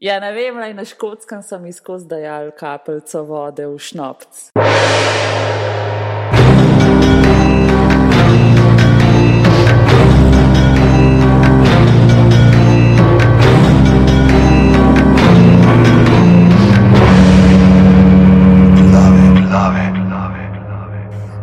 [0.00, 4.38] Ja, ne vem, naj na škotskem sem izkoz dajal kapelco vode v šnopc.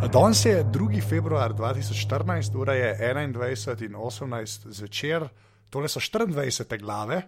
[0.10, 1.02] Danes je 2.
[1.05, 5.30] februar 2014, ura je 21 in 18 zvečer,
[5.70, 7.21] tole so 24 glave.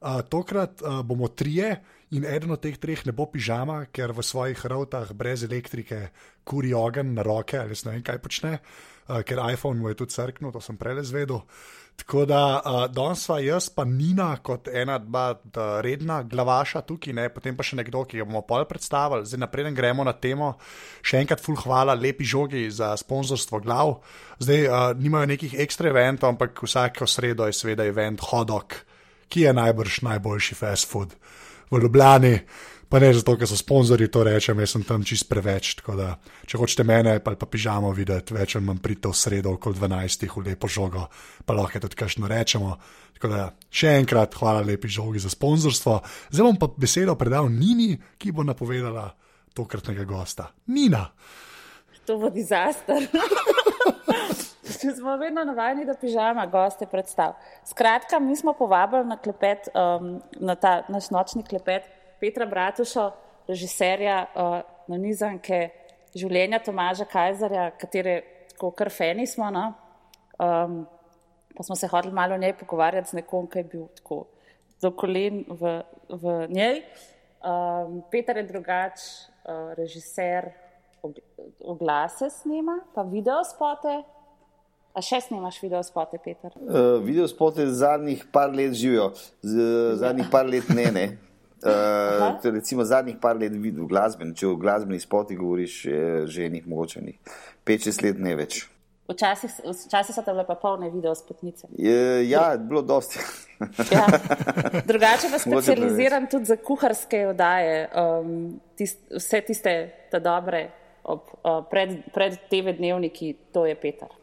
[0.00, 1.78] Uh, tokrat uh, bomo trije
[2.10, 6.10] in eden od teh treh ne bo pižama, ker v svojih rovtah brez elektrike
[6.44, 8.58] kuri ogen na roke ali ne vem kaj počne,
[9.08, 11.42] uh, ker iPhone mu je tudi crknil, to sem prej zvedel.
[11.96, 15.28] Tako da uh, danes sva jaz, pa Nina, kot ena, dva
[15.82, 17.28] redna glavaša tukaj, ne?
[17.30, 19.26] potem pa še nekdo, ki ga bomo pol predstavili.
[19.28, 20.56] Zdaj, naprej gremo na temo.
[21.06, 24.00] Še enkrat, full hvala, lepi žogi za sponzorstvo glav.
[24.42, 28.80] Zdaj, uh, nimajo nekih ekstra eventov, ampak vsako sredo je seveda event Hodok,
[29.34, 31.18] ki je najbrž najboljši fast food
[31.70, 32.38] v Ljubljani.
[32.88, 35.72] Pa ne zato, ker so sponzorji to rečem, jaz sem tam čist preveč.
[35.82, 36.12] Da,
[36.46, 40.28] če hočete mene, pa, pa pižamo videti, več ali manj pridete v sredo, okoli 12,
[40.30, 41.08] v lepo žogo,
[41.42, 42.76] pa lahko tudi kajšno rečemo.
[43.16, 45.98] Tako da še enkrat hvala lepi žogi za sponzorstvo.
[46.30, 49.08] Zdaj bom pa besedo predal Nini, ki bo napovedala
[49.58, 50.52] tokratnega gosta.
[50.70, 51.08] Nina.
[52.06, 53.08] To bo dizaster.
[54.96, 57.34] Smo vedno navajeni, da pižama goste predstav.
[57.64, 61.82] Skratka, mi smo povabili na klepet, um, na ta naš nočni klepet.
[62.20, 63.10] Petra Bratuša,
[63.48, 65.68] režiserja uh, na nizanke
[66.16, 68.22] življenja Tomaža Kajzarja, katere
[68.56, 69.50] kar feni smo.
[69.50, 69.66] No?
[70.38, 70.84] Um,
[71.56, 74.24] pa smo se hodili malo o njej pogovarjati z nekom, ki je bil tako
[74.82, 75.76] do kolen v,
[76.08, 76.82] v njej.
[77.44, 79.04] Um, Peter je drugač,
[79.44, 80.54] uh, režiser,
[81.60, 84.00] oglase snima, pa video spote.
[84.94, 86.52] A še snimaš video spote, Peter?
[86.54, 89.10] Uh, video spote zadnjih par let živijo,
[89.42, 90.84] Z, zadnjih par let ne.
[90.94, 91.06] ne.
[91.64, 96.68] Uh, recimo zadnjih par let videl glasben, če o glasbeni spoti govoriš, je že enih
[96.68, 97.02] mogoče
[97.66, 98.60] 5-6 let ne več.
[99.10, 101.66] Včasih, včasih so tam pa polne video spotnice.
[101.76, 103.18] Je, ja, bilo dosti.
[103.92, 104.06] ja.
[104.88, 109.74] Drugače pa specializiram tudi za kuharske oddaje, um, tist, vse tiste
[110.22, 110.68] dobre
[111.02, 114.14] ob, uh, pred, pred TV dnevniki, to je Petar.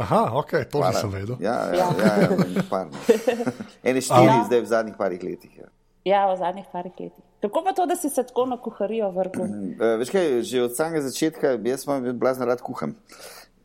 [0.00, 1.36] Aha, ok, to nisem vedel.
[1.40, 2.28] Ja, ja, ja, ja,
[2.72, 2.84] ja
[3.88, 4.44] Ene štiri ja.
[4.48, 5.52] zdaj v zadnjih parih letih.
[5.58, 5.68] Ja.
[6.04, 7.24] Ja, v zadnjih parih letih.
[7.40, 9.44] Kako pa to, da si se tako na kuharijo vrgel?
[9.44, 12.96] Uh, veš kaj, že od samega začetka, jaz sem bil blazno rad kuham.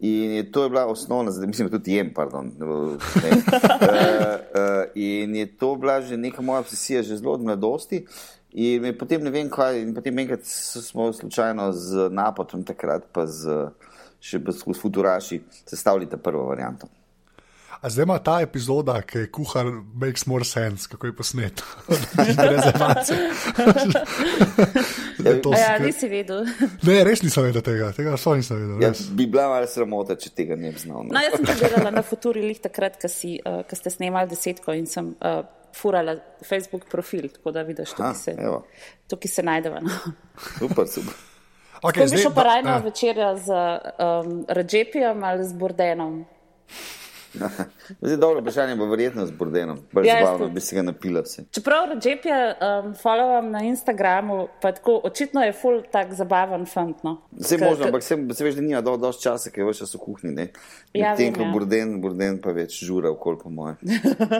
[0.03, 2.51] In je, to je bila osnovna, zdaj mislim, da tudi jem, pardon.
[2.59, 8.03] Ne, uh, uh, in je to bila že neka moja obsesija, že zelo od mladosti.
[8.55, 13.71] In potem ne vem kaj, in potem enkrat smo slučajno z napotom takrat, pa z,
[14.25, 16.89] še s futuraši, sestavili ta prvo varianto.
[17.85, 21.63] A zdaj ima ta epizoda, ki je kuhar, makes more sense, kako je posnet.
[22.53, 23.17] Rezervacije.
[25.59, 26.47] ja, nisi vedel.
[26.81, 28.81] Ne, res nisem vedel tega, tega so nisem vedel.
[28.81, 31.05] Ja, bi bila malo sramota, če tega ne bi znal.
[31.11, 35.13] No, jaz sem gledala na Futuri lih takrat, ko uh, ste snemali desetko in sem
[35.19, 35.43] uh,
[35.75, 38.35] furala Facebook profil, tako da vidiš, tukaj se,
[39.11, 39.85] tukaj se najdeva.
[39.85, 40.15] No.
[40.57, 41.34] Super, super.
[41.81, 46.25] Okay, zdaj bi šel pa rajno večerja z um, Redžepijem ali z Bordenom.
[48.01, 49.79] Zdaj, dobro vprašanje, bo verjetno z Bordenom.
[50.03, 51.21] Ja, zabavno bi se ga napila.
[51.21, 51.43] Vse.
[51.51, 57.03] Čeprav Rečep je um, followam na Instagramu, pa tako očitno je full tak zabaven fant.
[57.03, 57.17] No.
[57.31, 59.97] Vse možno, ampak se, se veš, da nima do, dosti časa, ker je več časa
[59.97, 60.47] v kuhinji.
[60.93, 61.51] Ja, tem, ko ja.
[61.51, 63.75] Borden, Borden pa več žura, okol po moje.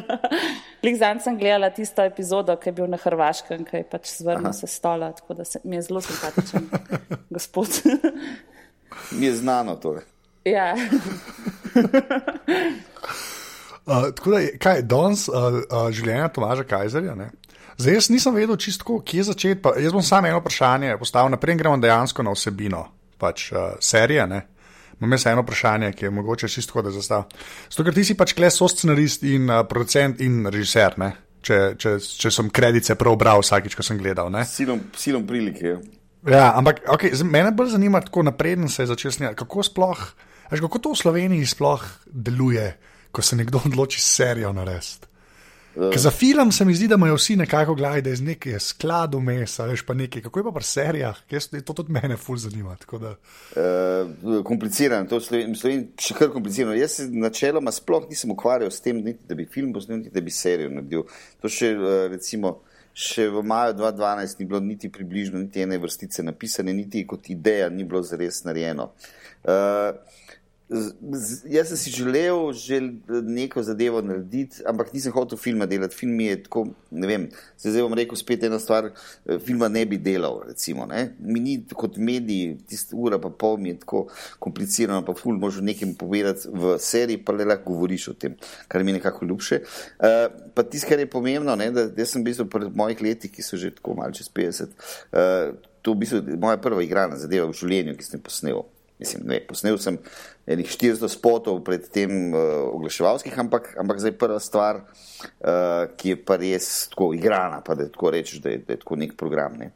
[0.86, 4.54] Lik zanj sem gledala tisto epizodo, ki je bil na Hrvaškem, ki je pač zvrnil
[4.54, 6.70] se stola, tako da se, mi je zelo simpatičen
[7.36, 7.82] gospod.
[9.12, 9.98] mi je znano to.
[10.46, 10.76] Ja.
[13.86, 17.16] uh, tako da, kaj je danes uh, uh, življenje Tomaža Kajzerja?
[17.18, 17.32] Ne?
[17.78, 19.62] Zdaj, jaz nisem vedel čisto, kje začeti.
[19.62, 22.86] Pa, jaz bom samo eno vprašanje postavil, naprej gremo dejansko na vsebino
[23.18, 24.28] pač, uh, serije.
[24.30, 24.42] Ne?
[25.00, 27.26] Imam jaz eno vprašanje, ki je mogoče čisto tako, da zastavim.
[27.70, 31.00] Zato, ker ti si pač kles, so scenarist in uh, producent in režiser.
[31.02, 31.12] Ne?
[31.46, 34.30] Če, če, če sem kredice prav bral vsakič, ko sem gledal.
[34.50, 35.78] Silom, silom prilike.
[36.26, 39.38] Ja, ampak okay, mene bolj zanima, kako napreden se je začel snimati.
[39.38, 40.02] Kako sploh,
[40.50, 42.78] Až kako to v Sloveniji sploh deluje,
[43.12, 45.16] ko se nekdo odloči serijo narediti?
[45.76, 48.60] Uh, za film se mi zdi, da imajo vsi nekako gledali, da je z nekaj
[48.60, 50.22] skladov mesa, veš pa nekaj.
[50.22, 52.78] Kako je pa pri serijah, Kjes, to tudi mene ful zanima.
[52.92, 56.78] Uh, komplicirano, to je še kar komplicirano.
[56.80, 60.24] Jaz se načeloma sploh nisem ukvarjal s tem, niti, da bi film posnel, niti da
[60.24, 61.04] bi serijo naredil.
[61.42, 62.62] To še uh, recimo.
[62.96, 67.68] Še v maju 2012 ni bilo niti približno, niti ene vrstice napisane, niti kot ideja
[67.68, 68.94] ni bilo zares narejeno.
[69.44, 70.22] Uh,
[70.70, 72.80] Jaz sem si želel že
[73.24, 75.96] neko zadevo narediti, ampak nisem hotel filma delati.
[75.96, 77.28] Film je tako, ne vem,
[77.58, 80.88] se zdaj bom rekel spet ena stvar, eh, filma ne bi delal, recimo.
[80.90, 81.14] Ne?
[81.20, 84.08] Mi ni kot mediji, tista ura pa pol mi je tako
[84.40, 88.34] komplicirano, pa ful možeš nekaj povedati v seriji, pa le lahko govoriš o tem,
[88.68, 89.62] kar mi je nekako ljubše.
[90.00, 93.46] Uh, pa tisto, kar je pomembno, ne, da jaz sem bil pred mojih leti, ki
[93.46, 94.74] so že tako malce čez 50,
[95.14, 98.66] uh, to je v bistvu moja prva igrana zadeva v življenju, ki sem posnel.
[99.00, 99.98] Mislim, ne, posnel sem
[100.48, 106.20] enih 400 spotov pred tem uh, oglaševalskih, ampak, ampak zdaj prva stvar, uh, ki je
[106.22, 109.58] pa res tako igrana, pa da tako rečeš, da je, da je tako nek program.
[109.60, 109.72] Ne.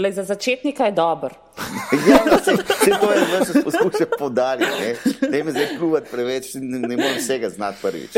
[0.00, 1.36] Le, za začetnika je dober.
[2.08, 6.54] ja, se, se to je zdaj se poskuša podariti, ne, ne me zdaj pluvati preveč,
[6.54, 8.16] ne, ne morem vsega znati prvič.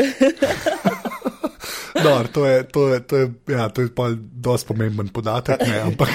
[2.05, 5.61] Dobar, to je, to je, to je, ja, to je pa dosti pomemben podatek.
[5.67, 6.09] Ne, ampak,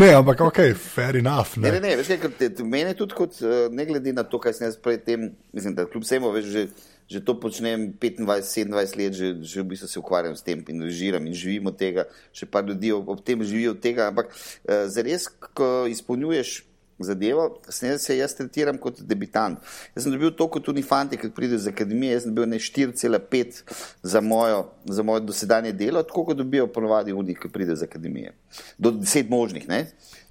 [0.00, 1.56] ne, ampak ok, fair enough.
[1.56, 4.56] Ne, ne, ne, veš, kaj, te, meni tudi, kot, eh, ne glede na to, kaj
[4.58, 6.64] sem jaz predtem, mislim, da kljub vsemu, veš, že,
[7.12, 11.26] že to počnem 25-27 let, že, že v bistvu se ukvarjam s tem in režiram
[11.26, 12.06] in živim od tega,
[12.36, 16.62] še pa ljudi ob, ob tem živijo od tega, ampak uh, zares, ko izpolnjuješ
[17.02, 19.58] zadevo, se jaz tretiram kot debitant.
[19.96, 23.62] Jaz sem dobil to kot unifanti, ki pridejo iz akademije, jaz sem bil ne 4,5
[24.02, 24.22] za,
[24.84, 28.34] za moje dosedanje delo, tako kot dobijo ponovadi ljudi, ki pridejo iz akademije.
[28.78, 29.86] Do deset možnih, ne?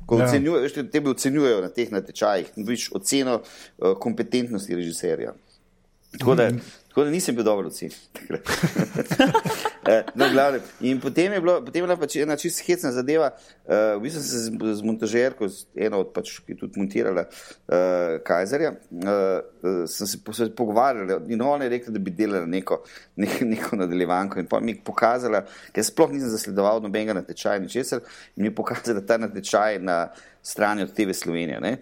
[0.06, 0.26] Ko ja.
[0.26, 5.34] ocenjujejo, te bi ocenjujejo na teh natečajih, dobiš oceno uh, kompetentnosti režiserja.
[6.20, 6.62] Tako da, mm.
[6.92, 7.96] Tako da nisem bil dobro ocenjen.
[9.88, 10.26] Eh, no,
[10.80, 13.32] in potem je, bilo, potem je bila pač ena čisto hecna zadeva.
[13.66, 17.24] Uh, v bistvu sem se z, z montažerko, eno od pač, ki je tudi montirala
[17.26, 22.84] uh, Kajzerja, uh, sem se, se pogovarjala in ona je rekla, da bi delala neko,
[23.18, 24.44] neko, neko nadaljevanko.
[24.44, 28.06] In mi je pokazala, ker sploh nisem zasledoval nobenega natečaja, ničesar,
[28.38, 30.04] in mi je pokazala ta natečaj na
[30.46, 31.58] strani od TV Slovenije.
[31.58, 31.78] Ne?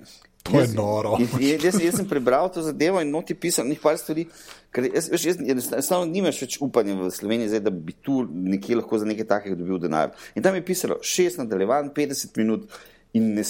[0.51, 1.17] To je noro.
[1.19, 4.25] Jaz, jaz, jaz sem prebral to zadevo in noti pisal nekaj stvari.
[4.73, 8.79] Ker jaz, veš, jaz, enostavno nimaš več upanja v Sloveniji, zdaj, da bi tu nekje
[8.81, 10.13] lahko za nekaj takega dobil denar.
[10.35, 12.69] In tam je pisalo šest nadaljevanj, 50 minut.
[13.13, 13.41] In, ne,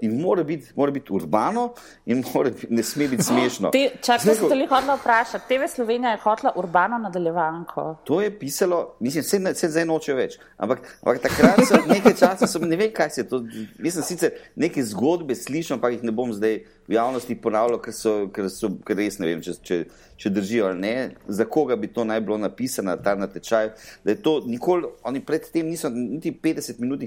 [0.00, 1.72] in mora, biti, mora biti urbano,
[2.06, 3.72] in mora, ne sme biti smešno.
[4.02, 5.48] Čakaj, sem te hodila vprašati.
[5.48, 7.96] TV Slovenija je hotela urbano nadaljevanko.
[8.04, 10.38] To je pisalo, mislim, vse, vse zdaj noče več.
[10.56, 13.42] Ampak, ampak takrat so nekaj časa, sem, ne vem, kaj se je to.
[13.82, 17.94] Jaz sem sicer neke zgodbe slišal, ampak jih ne bom zdaj v javnosti ponavljal, ker
[17.94, 19.76] so, ker so ker res ne vem, če, če,
[20.18, 20.94] če držijo ali ne,
[21.30, 23.70] za koga bi to naj bilo napisano, ta natečaj.
[24.02, 27.04] Da je to nikoli, oni predtem niso niti 50 minut,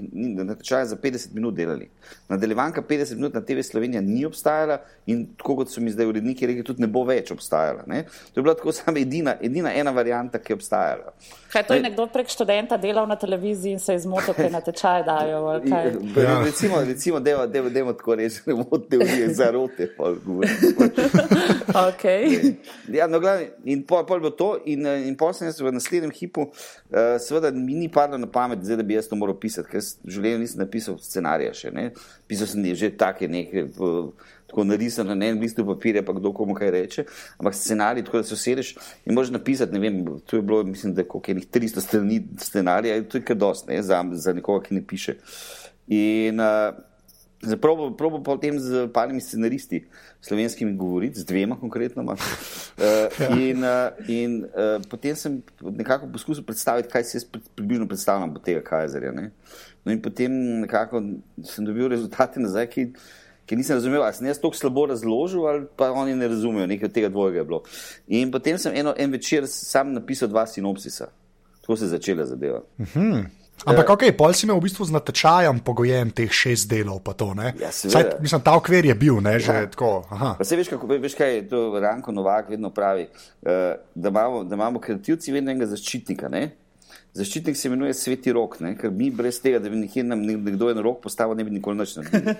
[0.47, 1.89] natečaj za 50 minut delali.
[2.31, 4.79] Nadaljevanka 50 minut na TV Slovenija ni obstajala
[5.11, 7.83] in tako kot so mi zdaj uredniki rekli, tudi ne bo več obstajala.
[7.91, 8.05] Ne?
[8.31, 11.11] To je bila tako sama edina, edina ena varianta, ki je obstajala.
[11.51, 15.03] Kaj to je nekdo prek študenta delal na televiziji in se je zmotil, kaj natečaj
[15.11, 15.43] dajo?
[15.67, 16.39] Ja.
[16.39, 20.49] Recimo, recimo, deva, deva, deva tako reči, ne bo teorije zarote te pol govori.
[21.89, 22.55] okay.
[22.91, 23.21] ja, no,
[23.65, 27.15] in pol, pol bo to, in, eh, in pol sem jaz v naslednjem hipu, uh,
[27.21, 30.15] seveda mi ni padlo na pamet, zdaj, da bi jaz to moral pisati, ker v
[30.17, 31.73] življenju nisem napisal scenarija še.
[31.73, 31.89] Ne?
[32.29, 33.67] Pisal sem že take neke.
[34.53, 37.05] Tako narisano na enem listu papirja, pa kdo komu kaj reče.
[37.41, 39.97] Ampak scenarij, tako da se usedeš in možeš napisati, ne vem,
[40.29, 43.81] to je bilo, mislim, da je enih 300 strani scenarija, to je kar dost, ne,
[43.81, 45.15] za, za nekoga, ki ne piše.
[45.89, 46.77] In uh,
[47.61, 49.83] Probo, probo potem z parimi scenaristi,
[50.21, 52.03] slovenskimi govoriti, z dvema konkretno.
[52.03, 52.15] Uh,
[53.49, 57.25] in uh, in uh, potem sem nekako poskusil predstaviti, kaj si jaz
[57.55, 59.11] približno predstavljam od tega Kajzerja.
[59.83, 60.31] No in potem
[60.63, 61.03] nekako
[61.43, 62.87] sem dobil rezultate nazaj, ki,
[63.45, 66.87] ki nisem razumel, ali sem jaz tako slabo razložil, ali pa oni ne razumejo, nekaj
[66.87, 67.63] od tega dvojega je bilo.
[68.07, 71.11] In potem sem eno, en večer sam napisal dva sinopsisa.
[71.61, 72.63] Tako se je začela zadeva.
[72.77, 72.99] Uh mhm.
[73.11, 73.42] -huh.
[73.63, 76.99] Ampak, ok, pol si imel v bistvu z natečajem pogojen teh šest delov.
[77.15, 79.69] To, ja, Saj, mislim, ta okvir je bil, ne, že ja.
[79.71, 80.03] tako.
[80.43, 84.83] Se veš, kako, veš, kaj to Ranko Novak vedno pravi, uh, da, imamo, da imamo
[84.83, 86.27] kreativci vedno enega zaščitnika.
[86.33, 86.43] Ne?
[87.13, 88.71] Zaščitnik se imenuje Sveti rok, ne?
[88.77, 91.77] ker mi brez tega, da bi nekje nam nekdo en rok postavil, ne bi nikoli
[91.77, 92.33] več naredili.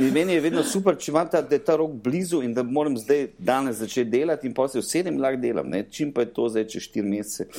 [0.16, 3.82] Meni je vedno super, če imam ta, ta rok blizu in da moram zdaj danes
[3.82, 5.68] začeti delati in pa se vsedem lahko delam.
[5.68, 5.82] Ne?
[5.92, 7.50] Čim pa je to zdaj čez štiri mesece,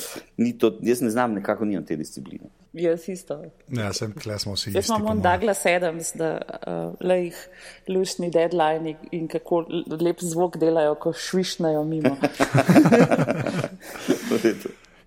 [0.58, 2.50] to, jaz ne znam, nekako nimam te discipline.
[2.74, 3.40] Jaz isto.
[3.74, 4.72] Ja, sem tle smo vsi.
[4.76, 7.40] Jaz imam Douglas Adams, da uh, le jih
[7.90, 9.64] lušni deadline in kako
[10.02, 12.18] lep zvok delajo, ko švišnajo mimo.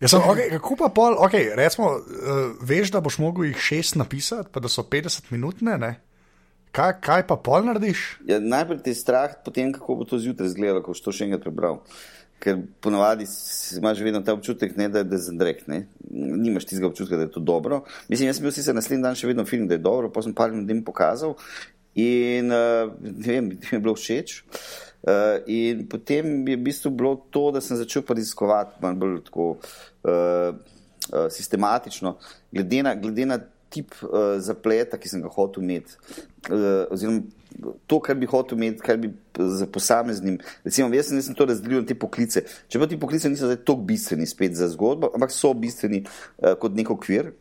[0.03, 4.51] Sem, okay, kako pa pol, okay, recimo, uh, veš, da boš mogel jih šest napisati,
[4.53, 5.93] pa da so 50 minutne, ne?
[6.75, 8.01] Kaj, kaj pa pol narediš?
[8.27, 11.29] Ja, najprej ti je strah, potem kako bo to zjutraj izgledalo, ko boš to še
[11.29, 11.79] enkrat prebral.
[12.43, 13.27] Ker ponovadi
[13.79, 15.61] imaš vedno ta občutek, ne, da, je zadrek.
[15.71, 15.85] Ne.
[16.11, 17.85] Nimaš tistega občutka, da je to dobro.
[18.11, 20.35] Mislim, jaz sem bil sicer naslednji dan še vedno film, da je dobro, pa sem
[20.35, 21.37] pa ljudem pokazal
[21.95, 24.45] In uh, ne vem, mi je bilo všeč.
[25.03, 29.49] Uh, in potem je v bistvu bilo to, da sem začel raziskovati malo bolj tako
[29.51, 32.17] uh, uh, sistematično,
[32.53, 33.41] glede na, glede na
[33.73, 35.99] tip uh, zapleta, ki sem ga hotel imeti.
[36.49, 37.27] Uh, oziroma,
[37.87, 40.39] to, kar bi hotel imeti, kar bi za posameznim.
[40.65, 42.45] Recimo, jaz sem, sem to razdelil na te poklice.
[42.73, 46.77] Čeprav ti poklice niso zdaj tako bistveni spet za zgodbo, ampak so bistveni uh, kot
[46.79, 47.33] nek okvir.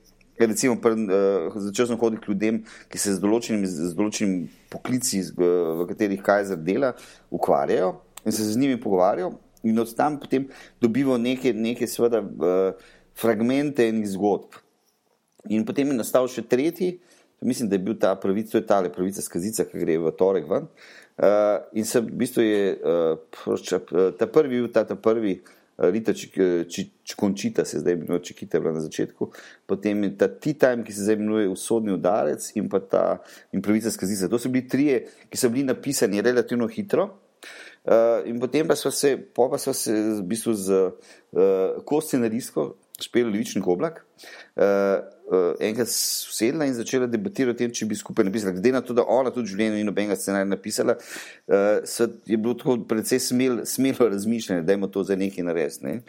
[0.41, 5.22] Recimo, pr, uh, začel sem hoditi k ljudem, ki se z določenimi, z določenimi poklici,
[5.27, 6.96] z, v katerih Kajzer dela,
[7.34, 7.94] ukvarjajo
[8.25, 9.32] in se z njimi pogovarjajo,
[9.65, 10.48] in od tam potem
[10.82, 14.58] dobivajo neke, neke sveda, uh, fragmente in zgodb.
[15.50, 17.00] In potem je nastal še tretji,
[17.42, 20.50] mislim, da je bil ta pravica, to je ta pravica skazica, ki gre v torek
[20.50, 20.70] ven.
[21.22, 25.42] Uh, in se v bistvu je uh, ta prvi, ta, ta prvi.
[25.82, 26.14] Rita
[27.04, 29.32] Čekončita se zdaj imenuje, Čekita je bila na začetku,
[29.66, 33.18] potem ta T-Time, ki se zdaj imenuje Usodni udarec in pa ta
[33.52, 34.30] improvizacija skazica.
[34.30, 37.10] To so bili trije, ki so bili napisani relativno hitro.
[37.82, 43.32] Uh, in potem pa so se, pa so se v bistvu z uh, koscenarisko špeli
[43.32, 44.04] Levični oblak.
[44.06, 45.21] Uh, uh,
[45.60, 48.56] enkrat sedela in začela debatirati o tem, če bi skupaj napisala.
[48.58, 52.56] Glede na to, da ona tudi v življenju ni nobenega scenarija napisala, uh, je bilo
[52.60, 55.86] tako precej smel, smelo razmišljanje, da je to za nekaj narediti.
[55.86, 56.02] Ne?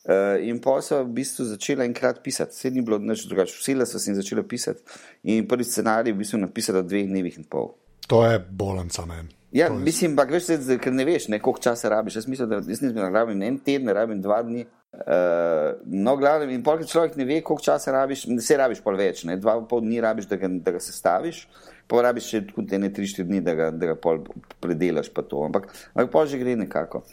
[0.00, 3.58] Uh, in pa so v bistvu začela enkrat pisati, vse ni bilo nič drugače.
[3.58, 4.80] Vsela so se in začela pisati.
[5.28, 7.74] In prvi scenarij v bistvu napisala v dveh dnevih in pol.
[8.08, 9.39] To je bolanca meni.
[9.52, 10.46] Ja, mislim, pa greš,
[10.82, 12.20] ker ne veš, ne, koliko časa rabiš.
[12.20, 14.66] Jaz mislim, da jaz nisem rabim en teden, rabim dva dni.
[14.90, 19.22] Uh, no, glavno, in polk človek ne ve, koliko časa rabiš, se rabiš pol več,
[19.24, 21.44] ne, dva pol dni rabiš, da ga, da ga sestaviš,
[21.86, 24.18] pa rabiš še tudi ne tri, štiri dni, da ga, da ga pol
[24.62, 27.04] predelaš pa to, ampak, ampak pol že gre nekako.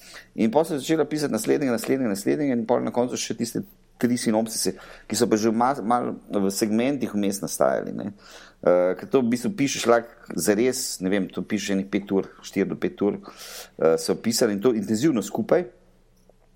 [0.42, 3.62] In pol sem začela pisati naslednjega, naslednjega, naslednjega in pol na koncu še tiste
[4.02, 4.74] tri sinopsise,
[5.10, 7.94] ki so pa že malo mal v segmentih vmes nastajali.
[7.94, 8.10] Ne.
[8.10, 12.12] Uh, ker to v bistvu pišeš lahko za res, ne vem, to pišeš nekaj pet
[12.12, 15.68] ur, štiri do pet ur, uh, so pisali in to intenzivno skupaj.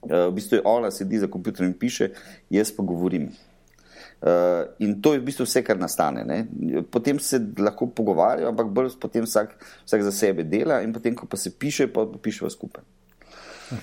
[0.01, 2.10] Uh, v bistvu je ona sedi za kompjuterom in piše,
[2.50, 3.29] jaz pa govorim.
[4.22, 6.25] Uh, in to je v bistvu vse, kar nastane.
[6.25, 6.46] Ne?
[6.93, 9.53] Potem se lahko pogovarjajo, ampak bolj potem vsak,
[9.86, 12.86] vsak za sebe dela, in potem, ko pa se piše, pa pišejo skupaj.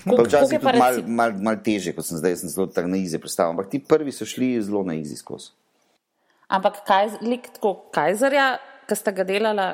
[0.05, 3.17] Včasih je to malo mal, mal teže, kot sem zdaj, sem zelo tako na izi
[3.17, 5.55] predstavljal, ampak ti prvi so šli zelo na izi skozi.
[6.49, 8.57] Ampak kaj, lik tako Kajzerja,
[8.89, 9.69] ki sta ga delala,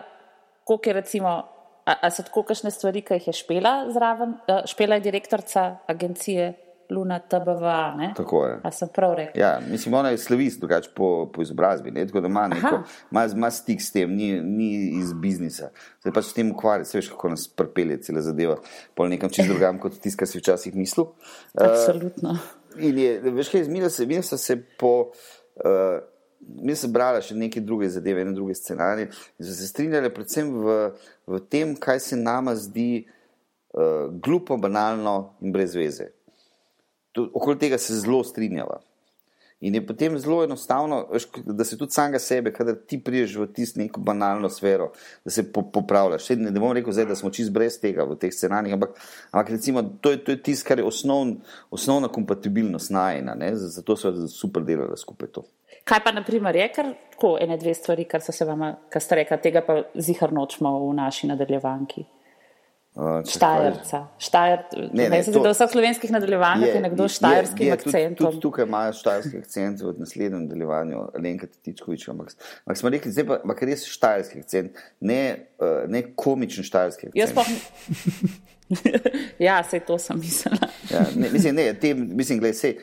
[0.67, 1.37] koliko je recimo,
[1.85, 4.35] a, a so tako kakšne stvari, ki jih je špela zraven,
[4.67, 6.53] špela je direktorica agencije
[6.89, 8.13] Luna TBVA, ne?
[8.17, 8.57] Tako je.
[8.63, 9.41] A sem prav rekel?
[9.41, 12.05] Ja, mislim, ona je slovist, drugače po, po izobrazbi, ne?
[12.07, 15.71] tako da ima neko, ima, ima stik s tem, ni, ni iz biznisa.
[16.01, 18.59] Zdaj pač s tem ukvarja, se veš, kako nas prpelje cela zadeva,
[18.93, 21.07] pol nekam čist drugam, kot tisto, kar si včasih mislil.
[21.57, 22.35] Absolutno.
[22.35, 24.97] Uh, in je, veš kaj, zmila se, zmila se po...
[25.55, 26.03] Uh,
[26.39, 30.51] mi smo brali še neke druge zadeve, ne druge scenarije, in smo se strinjali predvsem
[30.53, 30.79] v,
[31.27, 36.11] v tem, kaj se nama zdi uh, glupo, banalno in brez veze.
[37.15, 38.81] To, okoli tega se zelo strinjava.
[39.65, 41.07] In je potem zelo enostavno,
[41.45, 44.91] da se tudi samega sebe, kadar ti priješ v tisto neko banalno sfero,
[45.25, 46.29] da se po, popravljaš.
[46.29, 48.99] Ne, ne bom rekel, zdaj, da smo čist brez tega v teh scenarijih, ampak,
[49.31, 51.37] ampak recimo, to je, je tisto, kar je osnovn,
[51.71, 53.37] osnovna kompatibilnost najna.
[53.55, 55.47] Zato so super delali skupaj to.
[55.85, 59.01] Kaj pa, na primer, je kar tako ene, dve stvari, kar so se vam, kar
[59.01, 62.05] ste rekli, tega pa zihar nočemo v naši nadaljevanki.
[62.95, 63.99] Uh, Štajerca.
[64.23, 64.61] Štajer,
[64.95, 68.15] ne, ne, to, da v vseh slovenskih nadaljevanjih je, je nekdo s štajerskim akcentom.
[68.15, 72.07] Tudi, tudi tukaj imajo štajerski akcent v naslednjem nadaljevanju, Lenka Titičkovič.
[72.13, 72.31] Ampak,
[72.63, 75.19] ampak smo rekli, zdaj pa, pa res štajerski akcent, ne,
[75.59, 77.35] uh, ne komičen štajerski akcent.
[77.35, 77.43] Pa,
[79.45, 80.69] ja, vse to sem mislila.
[80.91, 82.77] ja, ne, mislim, ne, te, mislim, gled, sej,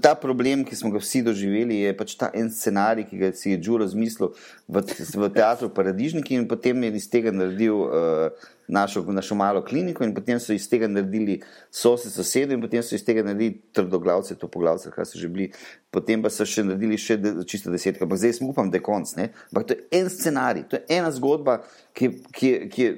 [0.00, 3.52] ta problem, ki smo ga vsi doživeli, je pač ta en scenarij, ki ga si
[3.52, 4.34] je Džur razmislil
[4.68, 4.84] v,
[5.14, 7.86] v teatru Paradižniki in potem je iz tega naredil.
[7.88, 12.82] Uh, našo, našo malo kliniko in potem so iz tega naredili sosed sosedo in potem
[12.82, 15.50] so iz tega naredili trdoglavce, to poglavce, kar so že bili,
[15.92, 18.86] potem pa so še naredili še de, čisto desetka, pa zdaj smo upam, da je
[18.86, 19.12] konc.
[19.20, 21.60] Ampak to je en scenarij, to je ena zgodba,
[21.92, 22.92] ki, ki, ki je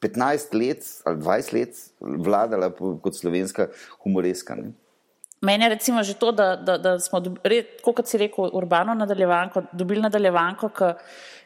[0.00, 2.70] 15 let ali 20 let vladala
[3.02, 3.68] kot slovenska
[4.04, 4.54] humoreska.
[4.54, 4.72] Ne?
[5.40, 7.22] Meni je recimo že to, da, da, da smo,
[7.84, 10.68] kot si rekel, urbano nadaljevanko, dobili nadaljevanko,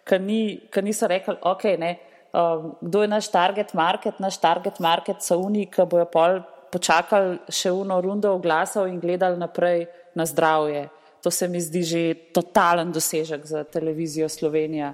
[0.05, 0.41] ki ni,
[0.83, 1.97] niso rekli, ok, ne.
[2.35, 4.19] Um, kdo je naš target market?
[4.19, 6.41] Naš target market so oni, ki bojo pol
[6.75, 9.87] počakali še eno rundo oglasov in gledali naprej
[10.19, 10.89] na zdravje.
[11.23, 12.01] To se mi zdi že
[12.35, 14.93] totalen dosežek za televizijo Slovenija,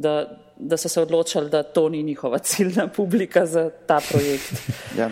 [0.00, 4.52] da, da so se odločili, da to ni njihova ciljna publika za ta projekt.
[4.98, 5.10] Ja.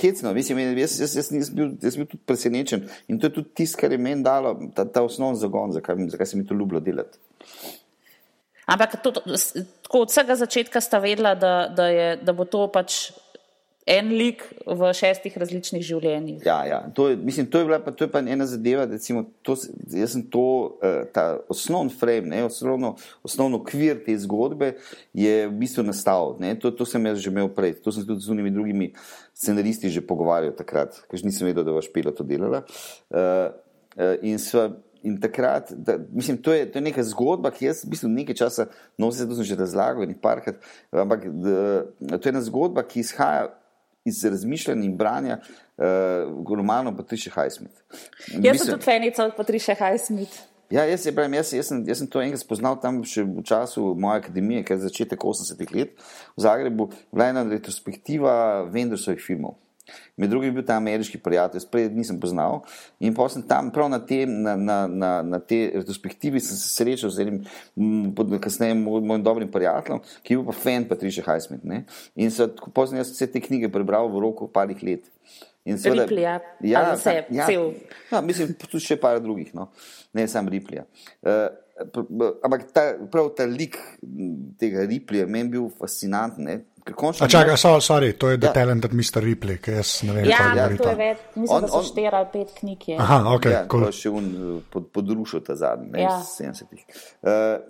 [0.00, 3.48] Hecno, mislim, jaz, jaz, jaz, jaz, bil, jaz bil tudi presenečen in to je tudi
[3.54, 6.80] tisto, kar je meni dalo ta, ta osnovni zagon, zakaj, zakaj se mi to ljubilo
[6.80, 7.18] delati.
[8.66, 9.20] Ampak to, to,
[9.82, 13.10] tako od vsega začetka sta vedela, da, da, je, da bo to pač
[13.86, 16.42] en lik v šestih različnih življenjih.
[16.46, 16.80] Ja, ja.
[16.94, 18.84] To, je, mislim, to je bila pa, to je pa ena zadeva.
[18.90, 19.56] Recimo, to,
[19.94, 20.44] jaz sem to,
[20.84, 22.94] eh, ta osnovni frame, ne, osnovno,
[23.26, 24.74] osnovno kvir te zgodbe
[25.16, 26.36] je v bistvu nastal.
[26.60, 28.92] To, to sem jaz že imel prej, to sem tudi z unimi drugimi
[29.34, 32.62] scenaristi že pogovarjal takrat, ker nisem vedel, da bo Špela to delala.
[33.08, 33.50] Uh,
[33.96, 34.68] uh, in sva,
[35.00, 38.36] In takrat, da, mislim, to je, to je neka zgodba, ki jaz v bistvu nekaj
[38.36, 38.66] časa
[39.00, 40.60] nosim, to sem že razlagal in parkrat,
[40.92, 41.54] ampak da,
[42.20, 43.48] to je ena zgodba, ki izhaja
[44.10, 47.80] iz razmišljanja in branja uh, romanov Patricia Highsmith.
[48.36, 50.50] Jaz sem tudi fenica od Patricia Highsmith.
[50.70, 53.42] Ja, jaz, je, pravim, jaz, jaz, sem, jaz sem to enkrat spoznal tam še v
[53.42, 55.96] času moje akademije, ker je začetek 80-ih let
[56.36, 58.34] v Zagrebu, bila je ena retrospektiva
[58.70, 59.58] Vendersovih filmov.
[60.16, 62.60] Med drugim je bil ta ameriški prijatelj, jaz prej nisem poznal.
[63.00, 66.68] In pa sem tam prav na te, na, na, na, na te retrospektivi sem se
[66.74, 67.38] srečal z enim,
[68.40, 71.64] kasneje moj- mojim dobrim prijateljem, ki je bil pa fan Patricia Highsmith.
[71.64, 71.84] Ne?
[72.16, 75.08] In tako pozno jaz vse te knjige prebral v roku parih let.
[75.64, 77.72] In seveda- Ripleyja, ja, vse, ja, cel.
[78.10, 79.68] ja, mislim, tudi še par drugih, no.
[80.16, 80.86] ne samo Ripleyja.
[81.20, 81.48] Uh,
[82.42, 82.82] ampak ta,
[83.12, 83.76] prav ta lik
[84.58, 86.44] tega Ripleyja meni bil fascinanten.
[86.44, 86.56] Ne?
[86.80, 88.52] Končno A čakaj, so, sorry, to je The Ja.
[88.52, 89.20] Talented Mr.
[89.20, 90.94] Ripley, ki jaz ne vem, Ja, kaj ja, je ta.
[90.94, 92.88] več, mislim, On- da so on- štiri ali pet knjig.
[92.88, 92.96] Je.
[92.98, 93.82] Aha, ok, Ja, cool.
[93.82, 94.26] to je še un,
[94.70, 96.20] pod, podrušil ta zadnji, ne, Ja.
[96.20, 96.82] iz 70-ih.
[97.22, 97.60] Uh,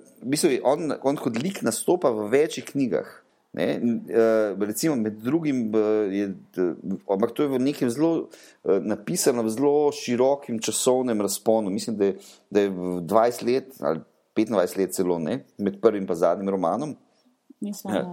[0.50, 3.06] je on, on kot lik nastopa v večjih knjigah.
[3.52, 6.34] Ne, uh, recimo, med drugim, uh, je,
[7.10, 8.30] ampak to je v nekem zelo
[8.62, 11.70] uh, napisano, v zelo širokem časovnem razponu.
[11.70, 12.14] Mislim, da je,
[12.50, 14.00] da je v 20 let ali
[14.36, 16.94] 25 let celo ne, med prvim in zadnjim romanom.
[17.60, 18.04] Mislim, Ja.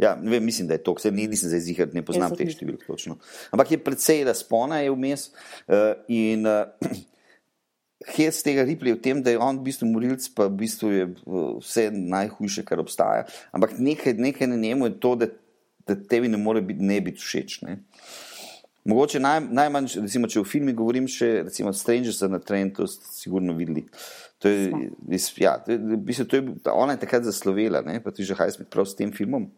[0.00, 2.56] Ja, vem, mislim, da je to, ker nisem zdaj zihar, ne poznam teh tudi.
[2.56, 3.18] številk točno.
[3.52, 6.70] Ampak je precej razpona je vmes uh, in uh,
[8.14, 10.94] hec tega Ripley je v tem, da je on v bistvu morilc, pa v bistvu
[10.94, 13.28] je uh, vse najhujše, kar obstaja.
[13.52, 15.30] Ampak nekaj, nekaj na njemu je to, da,
[15.84, 17.60] da tebi ne more biti, ne biti všeč.
[17.68, 17.82] Ne?
[18.88, 22.88] Mogoče naj, najmanj, recimo, če v filmih govorim še, recimo, Strangers on the Train, to
[22.88, 23.84] ste sigurno videli.
[24.40, 28.00] To je, iz, ja, to je, v bistvu, to je, ona je takrat zaslovela, ne,
[28.00, 29.50] pa ti že Highsmith prav s tem filmom.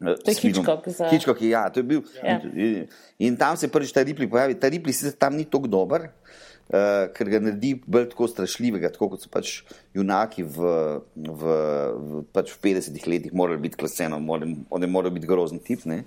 [0.00, 2.00] To je Hitchcock za- Hitchcock, ja, to je bil.
[2.24, 2.38] Ja.
[2.40, 2.86] In,
[3.18, 4.56] in tam se prvič ta Ripley pojavi.
[4.56, 6.06] Ta Ripley sicer tam ni tako dober,
[6.72, 9.58] uh, ker ga naredi bolj tako strašljivega, tako kot so pač
[9.92, 10.72] junaki v,
[11.16, 14.16] v, v, pač v 50-ih letih morali biti klaseno,
[14.70, 15.84] oni morajo biti grozni tip.
[15.84, 16.06] Ne?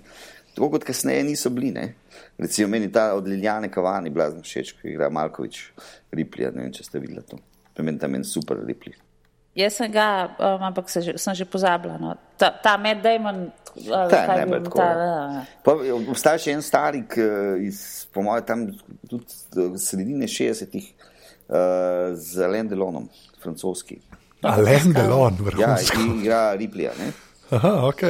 [0.54, 1.70] Tako kot kasneje niso bili.
[1.70, 1.94] Ne?
[2.38, 5.68] Recimo meni ta od Liljane Kavani blazno všeč, ki igra Malkovič
[6.10, 7.38] Ripley, ne vem, če ste videli to.
[7.78, 8.98] Je meni tam en super Ripley.
[9.54, 11.94] Jaz sem ga, um, ampak se že, sem že pozabila.
[11.98, 12.14] No.
[12.36, 15.12] Ta, ta Matt Damon, uh, Ta je kaj tako, ta, ja.
[15.38, 15.76] uh, Pa,
[16.10, 17.78] obstaja še en starik, eh, iz,
[18.10, 18.64] po mojem, tam
[19.06, 19.22] tudi
[19.54, 20.88] eh, sredine 60-ih,
[21.46, 23.06] uh, z Alain Delonom,
[23.38, 24.00] francoski.
[24.42, 26.02] Alain Delon, Ja, vrhunsko.
[26.02, 26.92] ki igra Ripleyja.
[26.98, 27.12] ne.
[27.54, 28.02] Aha, ok.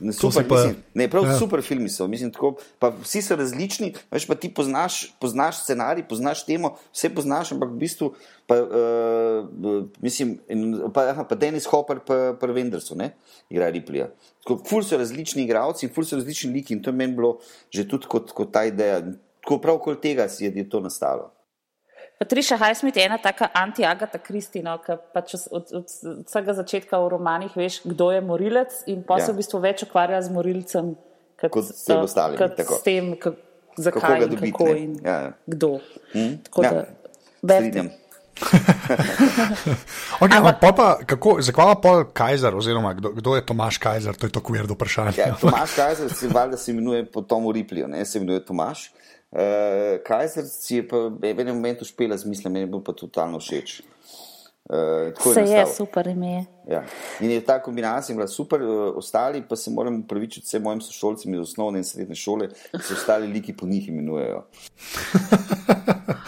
[0.00, 1.38] Super, pa- mislim, ne, prav ja.
[1.38, 2.06] super filmi so.
[2.08, 2.56] Mislim, tako,
[3.02, 7.80] vsi so različni, veš pa ti poznaš, poznaš scenarij, poznaš temo, vse poznaš, ampak v
[7.80, 8.10] bistvu,
[8.46, 13.14] pa, uh, mislim, in, pa, aha, pa Dennis Hopper, pa, pa Vendersu, ne,
[13.50, 14.10] igra Ripleyja.
[14.44, 17.38] Tako, ful so različni igralci in ful so različni liki in to je meni bilo
[17.70, 19.00] že tudi kot, kot ta ideja.
[19.40, 21.35] Tako prav okoli tega je, je to nastalo.
[22.18, 25.88] Patricia Highsmith je ena taka anti-Agata Kristina, ki pač od, od, od
[26.24, 29.34] vsega začetka v romanih veš, kdo je morilec in pa se Ja.
[29.34, 30.94] v bistvu več ukvarja z morilcem,
[31.36, 32.74] kot, Kot s tem ostalimi, kot tako.
[32.74, 33.36] s tem, kak,
[33.76, 34.78] Kako zakaj ga in dobiti, kako ne.
[34.78, 35.70] in Ja, kdo.
[36.12, 36.32] Hm?
[36.42, 36.70] Tako Ja,
[37.42, 37.90] da, Strinjam.
[40.16, 44.16] Okay, ampak pa, pa kako, zakaj pa pol Kajzer, oziroma kdo, kdo je Tomaš Kajzer,
[44.16, 45.16] to je to kvirdo vprašanje.
[45.18, 48.86] Ja, Tomaš Kajzer se valjda se imenuje po Tomu Ripleyju, ne se imenuje Tomaš.
[48.86, 48.96] Uh,
[50.06, 53.82] Kajzer si je pa v enem momentu špela z mislim, meni bil pa totalno všeč.
[54.68, 55.74] Uh, tako se je nastal.
[55.86, 56.44] super ime.
[56.68, 56.82] Ja.
[57.20, 61.34] In je ta kombinacija bila super, uh, ostali pa se moram upravičiti vsem mojim sošolcem
[61.34, 64.42] iz osnovne in srednje šole, se ostali liki po njih imenujejo.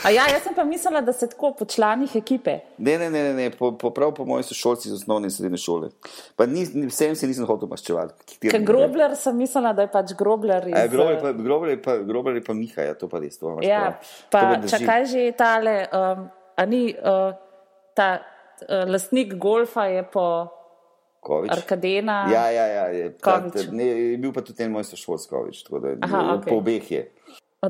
[0.04, 2.58] A ja, jaz sem pa mislila, da se tako po članih ekipe.
[2.78, 5.58] Ne, ne, ne, ne, ne po, po, prav po mojih sošolcih iz osnovne in srednje
[5.58, 5.90] šole.
[6.36, 8.38] Pa ni, ni, vsem se nisem hotel maščevati.
[8.46, 10.68] Ker grobler sem mislila, da je pač grobler.
[10.70, 13.18] Iz, A, grobar je pa, grobar je pa, grobar je pa Miha, ja, to pa
[13.18, 13.38] res.
[13.42, 13.98] To Ja,
[14.30, 14.54] prav.
[14.54, 14.70] Pa drži.
[14.76, 17.34] čakaj že tale, um, a ni uh,
[17.98, 20.26] ta uh, lastnik golfa je po
[21.20, 21.50] Kovič.
[21.50, 22.30] Arkadena.
[22.30, 22.84] Ja, ja, ja.
[22.94, 23.66] Je, ta, Kovič.
[23.66, 26.50] ta, ne, je bil pa tudi en moj sošolskovič, tako da Aha, je, okej.
[26.50, 27.02] po obeh je.
[27.58, 27.68] O.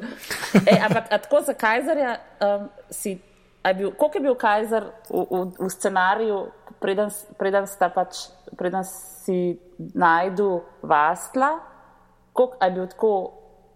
[0.70, 3.20] Ej, ampak tako za Kajzerja um, si.
[3.60, 6.38] je Bil, koliko je bil Kajzer v, v, v scenariju,
[6.80, 11.60] preden, preden, pač, preden si najdu Vastla?
[12.32, 13.12] Koliko, je bil tako,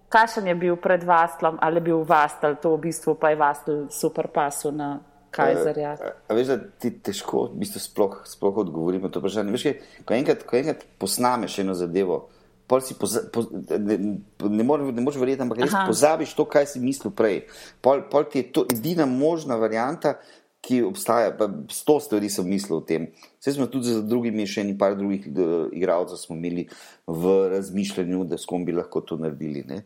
[0.09, 3.79] kakšen je bil pred Vastlom, ali je bil Vastel, to v bistvu pa je Vastel
[3.91, 4.97] super pasu na
[5.35, 5.97] Kajzerja.
[5.99, 9.55] A, a veš, da ti težko v bistvu sploh, sploh odgovorimo to vprašanje.
[9.55, 12.21] Veš, kaj, ko, enkrat, ko enkrat posnameš eno zadevo,
[12.71, 15.85] pol si poza, po, ne, ne, more, ne moreš verjeti, ampak res Aha.
[15.91, 17.45] pozabiš to, kaj si mislil prej.
[17.85, 20.17] Pol, pol ti je to edina možna varianta,
[20.65, 21.35] ki obstaja.
[21.69, 23.11] Sto stvari sem mislil o tem.
[23.37, 26.65] Vse smo tudi z drugimi, še eni par drugih uh, igralcev smo imeli
[27.05, 29.65] v razmišljanju, da s kom bi lahko to naredili.
[29.69, 29.85] ne.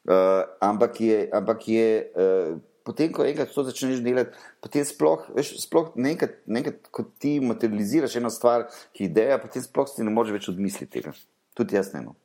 [0.00, 5.52] Uh, ampak je, ampak je uh, potem, ko enkrat to začneš delati, potem sploh, veš,
[5.62, 10.10] sploh nekaj, nekaj, ko ti materializiraš eno stvar, ki je ideja, potem sploh si ne
[10.14, 11.14] moreš več odmisliti tega.
[11.54, 12.02] Tudi jaz ne.
[12.08, 12.16] No.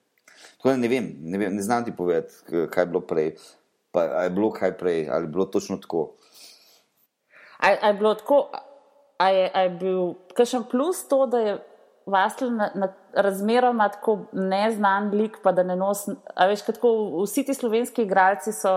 [0.57, 3.35] Tako da ne vem, ne, vem, ne znam ti povedati, kaj je bilo prej.
[3.93, 6.07] Pa, a je bilo kaj prej, ali je bilo točno tako.
[7.61, 8.41] A, a je bilo tako,
[9.21, 10.01] a je, je bil
[10.35, 11.55] kakšen plus to, da je
[12.05, 16.13] Vastel na, na razmeroma tako neznan lik, pa da ne nosi.
[17.23, 18.75] Vsi ti slovenski igralci so,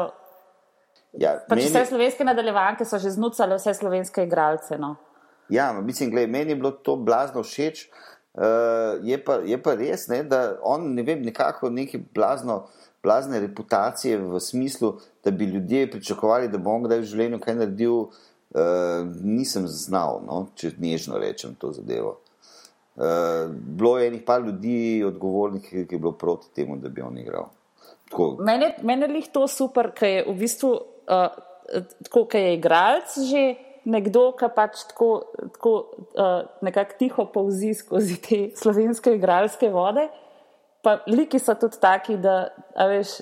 [1.12, 4.78] Ja, pač meni- vse slovenske nadaljevanke so že znucale vse slovenske igralce.
[4.78, 4.96] No.
[5.48, 7.88] Ja, ma mislim, gled, meni je bilo to blazno všeč.
[8.34, 8.44] Uh,
[9.02, 12.68] je, pa, je pa res, ne, da on ne vem, nekako neke blazno,
[13.02, 14.92] blazne reputacije v smislu,
[15.24, 20.20] da bi ljudje pričakovali, da bo on kdaj v življenju kaj naredil, uh, nisem znal,
[20.26, 22.18] no, če nežno rečem to zadevo.
[22.98, 27.02] Uh, bilo je enih par ljudi odgovornih, ki ki je bilo proti temu, da bi
[27.02, 27.48] on igral.
[28.10, 30.70] Tako, Mene, mene je to super, ker je v bistvu
[31.08, 33.42] uh, tako, ker je igralec že
[33.88, 35.10] nekdo, ki pač tako,
[35.56, 35.74] tako
[36.12, 40.08] uh, nekako tiho povzi skozi te slovenske igralske vode.
[40.84, 43.18] Pa liki so tudi taki, da, a veš,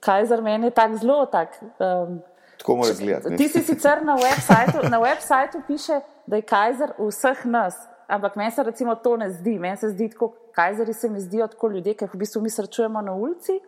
[0.00, 1.56] Kajzer meni je tak zelo tak.
[1.82, 2.20] Um,
[2.60, 3.36] tako mora izgledati.
[3.36, 7.76] Ti si sicer na websajtu, na websajtu piše, da je Kajzer vseh nas,
[8.06, 9.58] ampak meni se recimo to ne zdi.
[9.58, 12.50] Meni se zdi tako, Kajzeri se mi zdijo tako ljudje, ki jih v bistvu mi
[12.50, 13.58] srečujemo na ulici,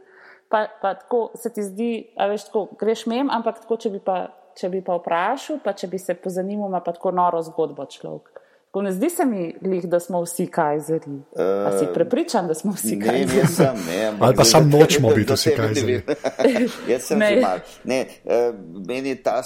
[0.48, 4.00] pa, pa tako se ti zdi, a veš, tako greš mem, ampak tako, če bi
[4.04, 4.18] pa,
[4.58, 8.34] če bi pa vprašal, pa če bi se pozanimal, ima pa tako noro zgodbo človek.
[8.68, 11.14] Tako ne zdi se mi, glih, da smo vsi Kajzeri.
[11.32, 13.38] Uh, si prepričan, da smo vsi Ne, Kajzeri?
[13.38, 16.02] jaz sem, ne, ampak Ali pa samo nočemo biti vsi vem.
[16.92, 17.30] Jaz sem Ne.
[17.34, 17.58] že mal.
[17.84, 18.52] Ne, uh,
[18.86, 19.40] meni je ta,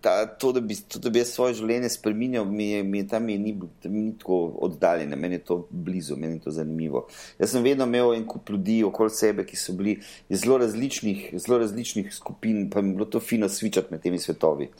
[0.00, 3.08] ta, to, da bi, to, da bi jaz svoje življenje spremenil, mi je, mi je
[3.08, 3.52] tam je ni,
[3.84, 7.06] mi ni tako oddaljeno, meni je to blizu, meni je to zanimivo.
[7.38, 9.98] Jaz sem vedno imel en kup ljudi okoli sebe, ki so bili
[10.28, 14.18] iz zelo različnih, zelo različnih skupin, pa mi je bilo to fino svičati med temi
[14.18, 14.70] svetovi.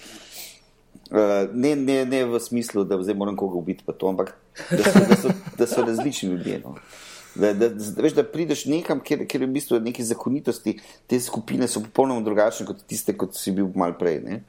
[1.08, 4.34] Uh, ne, ne, ne v smislu, da zdaj moram koga ubiti, to, ampak
[4.70, 6.60] da so, da so, da so različni ljudje.
[6.64, 6.74] No.
[7.38, 10.74] Da, da, da, veš, da prideš nekam, kjer, kjer je v bistvu neke zakonitosti,
[11.06, 14.18] te skupine so popolnoma drugačne kot tiste, kot si bil mal prej.
[14.24, 14.40] ne.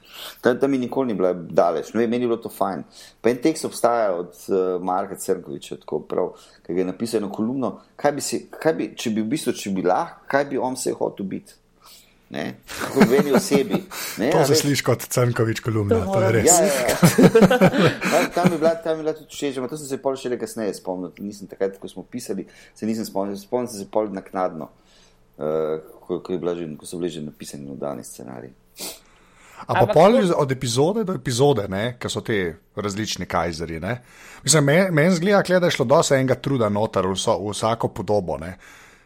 [0.41, 2.84] Ta, ta mi nikoli ni bila daleč, no, meni je bilo to fajn.
[3.21, 6.34] Pa en tekst obstaja od uh, Marka Crnkoviča, tako prav,
[6.65, 9.75] ki je napisal eno kolumno, kaj bi si, kaj bi, če bi v bistvu, če
[9.75, 11.60] bi lahko, kaj bi on se hotel biti.
[12.30, 13.78] Ne, kako v eni osebi.
[14.22, 16.46] Ne, To a se sliši kot Crnkovič kolumna, To to je res.
[16.46, 18.30] Ja, ja, ja.
[18.36, 20.76] tam, je bila, tam je bila tudi všeč, ampak to sem se pol šele kasneje
[20.78, 21.10] spomnil.
[21.26, 22.46] Nisem takrat, ko smo pisali,
[22.78, 23.34] se nisem spomnil.
[23.34, 24.70] Spomnil sem se pol naknadno,
[25.42, 28.54] uh, ko, ko, že, ko so bili že napisani nadaljni scenarij.
[29.65, 31.65] A pa pol to- od epizode do epizode,
[32.00, 33.80] ker so te različni kajzeri.
[33.80, 34.02] ne.
[34.44, 37.18] Mislim, meni men zgleda, da je šlo dosti enega truda noter v
[37.52, 38.38] vsako podobo.
[38.38, 38.58] Ne.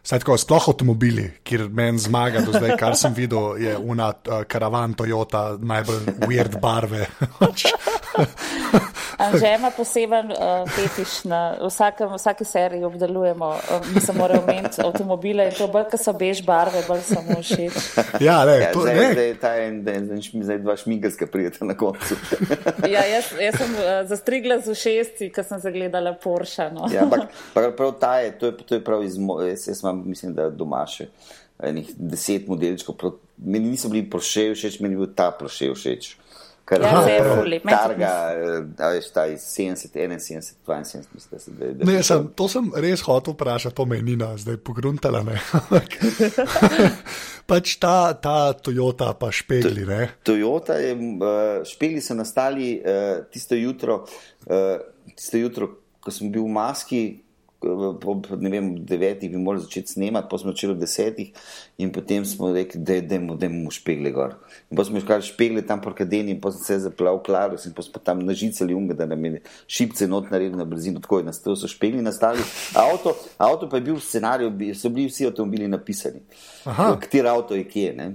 [0.03, 4.41] Saj tako, sploh avtomobili, kjer meni zmaga do zdaj, kar sem videl, je una uh,
[4.51, 7.07] karavan Toyota najbolj weird barve.
[9.17, 13.47] Anže ima poseben uh, fetiš na vsakem, vsaki seriji obdelujemo.
[13.49, 13.57] Uh,
[13.93, 17.37] mi se moramo omeniti avtomobile in to bolj, ko so bež barve, bolj so mu
[17.37, 17.73] všeč.
[18.19, 19.11] ja, ne, Ja, to, zdaj, ne.
[19.13, 22.15] zdaj, ta en, da, zdaj, zdaj dva šminkarska prijeta na koncu.
[22.89, 26.69] Ja, jaz, jaz sem uh, zastrigla z ušesci, ko sem zagledala Porsche.
[26.71, 26.89] No.
[26.91, 29.83] ja, ampak pa prav ta je, to je, to je prav iz, mo- jaz, jaz
[29.83, 31.07] imam, mislim, da doma še
[31.63, 32.97] enih deset modelčkov.
[33.37, 36.15] Meni niso bili Porsche všeč, meni je bil ta Porsche všeč.
[36.65, 37.63] Kar Ja, je se je prav ful lep.
[37.63, 40.77] Meni tudi Targa, eh, a veš, ta iz 70, 71, 72,
[41.13, 44.01] mislim, da se da, da Ne, sem, to sem res hotel vprašati, to me je
[44.07, 45.23] Nina zdaj pogruntala.
[45.23, 45.41] ne.
[47.51, 49.83] pač ta, ta Toyota, pa špegli.
[49.85, 50.09] Ne?
[50.23, 54.05] Toyota je, uh, špegli so nastali uh, tisto jutro,
[55.15, 55.67] tisto jutro,
[55.99, 57.03] ko sem bil v maski.
[57.63, 61.29] Ob ne vem, devetih bi morali začeti snemati, pa smo začeli ob desetih,
[61.77, 64.35] in potem smo rekli, da idemo v špegle gor.
[64.71, 67.73] In pa smo iškali špegle tam po Kadeni, in pa sem se zaplav klarus, in
[67.73, 71.55] smo tam nažicali unga, da nam je šipce not naredili na brzino, tako je nastalo,
[71.55, 72.43] so špegli nastali.
[72.75, 76.21] Avto, avto pa je bil v scenariju, so bili vsi avtomobili napisani.
[76.65, 76.93] Aha.
[76.99, 78.13] Kateri avto je kje, ne?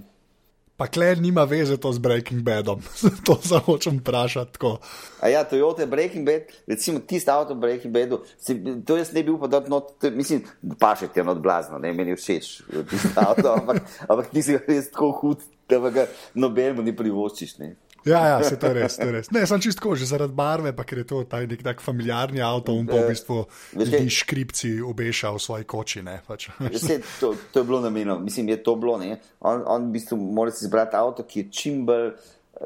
[0.78, 2.78] Pa kle nima veze to z Breaking Badom.
[3.26, 4.52] to samo hočem vprašati.
[4.52, 4.76] Tako.
[5.20, 8.54] A ja, Toyota Breaking Bad, recimo tisti avto v Breaking Badu, se,
[8.86, 10.44] to jaz ne bi upal, da not, to- mislim,
[10.78, 14.42] pa še ti je not blazno, ne, meni všeč eh, tisti avto, ampak, ampak ti
[14.46, 16.06] si res tako hud, da ga
[16.38, 17.74] nobenemu ni privoščiš, ne.
[18.08, 18.96] Ja, ja, se to je res.
[18.96, 19.30] To je res.
[19.34, 22.74] Ne, sem čisto že zaradi barve, pa ker je to ta nek tak familiarni avto,
[22.74, 23.44] on pa v bistvu
[23.76, 26.02] ljudi škripci obeša v svoji koči.
[26.06, 26.48] Ne, pač.
[26.58, 28.98] Vse, to, to je bilo namenjeno, mislim, je to bilo.
[28.98, 29.20] Ne?
[29.40, 32.16] On, on v bistvu mora si izbrati avto, ki je čim bolj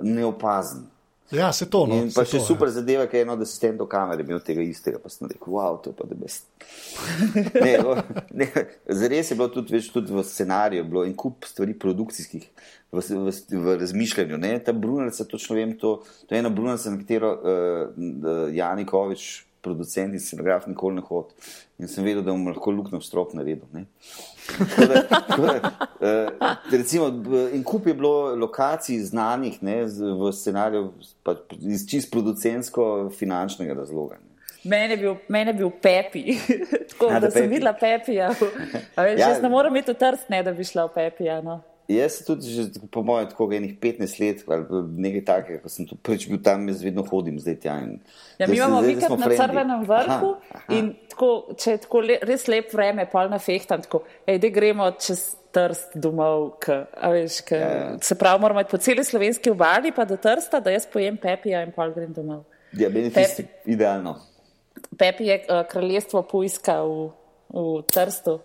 [0.01, 0.92] neopazen.
[1.33, 1.87] Ja, se to.
[1.89, 2.75] No, In pa še to, super ja.
[2.77, 5.91] zadeva, ker je eno od asistentov kamere imel tega istega, pa sem rekel, wow, to
[5.91, 6.45] je pa da best.
[7.65, 7.97] ne, o-
[8.37, 8.49] ne,
[8.89, 12.45] zares je bilo tudi, veš, tudi v scenariju, bilo en kup stvari produkcijskih
[12.93, 13.33] v, v,
[13.65, 14.39] v razmišljanju.
[14.39, 14.53] Ne?
[14.61, 18.05] Ta Brunelca, točno vem, to, to je ena Brunelca, na katero uh,
[18.53, 19.31] Janikovič,
[19.63, 21.31] producent in scenograf, nikoli ne hod.
[21.79, 23.65] In sem vedel, da bom lahko luknjo v strop naredil.
[23.73, 23.85] ne.
[24.59, 25.71] Tako da, tako da,
[26.01, 27.09] uh, recimo,
[27.55, 34.19] en kup je bilo lokacij znanih ne, v scenariju pa, iz čist producentsko-finančnega razloga.
[34.19, 34.29] Ne.
[34.65, 36.37] Mene je bil, mene bil Pepi,
[36.91, 37.55] tako A, da, da sem Pepi.
[37.55, 38.29] videla Pepija.
[38.31, 38.53] Veš,
[38.97, 39.03] Ja.
[39.07, 39.29] ja.
[39.29, 41.41] Jaz ne morem imeti v trst, ne da bi šla v Pepija.
[41.43, 41.61] No.
[41.89, 45.87] Jaz sem tudi, že, po mojem, tako enih 15 let ali nekaj takega, ko sem
[45.87, 47.75] tu prvič bil tam, jaz vedno hodim zdaj tja.
[47.83, 47.99] In,
[48.39, 49.43] Ja, mi imamo vikend na frendi.
[49.43, 50.75] Crvenem vrhu Aha, aha.
[50.79, 54.51] in tako, če je tako le, res lep vreme, pol na fehtam, tako, ej, da
[54.55, 57.91] gremo čez trst domov, k, a veš, k, Ja, ja.
[58.01, 61.61] se pravi, moramo iti po celi slovenski obali, pa do trsta, da jaz pojem Pepija
[61.67, 62.47] in pol grem domov.
[62.73, 64.17] Ja, meni je tisti idealno.
[64.99, 67.11] Pepi je uh, kraljestvo Pujska v,
[67.53, 68.39] v Trstu.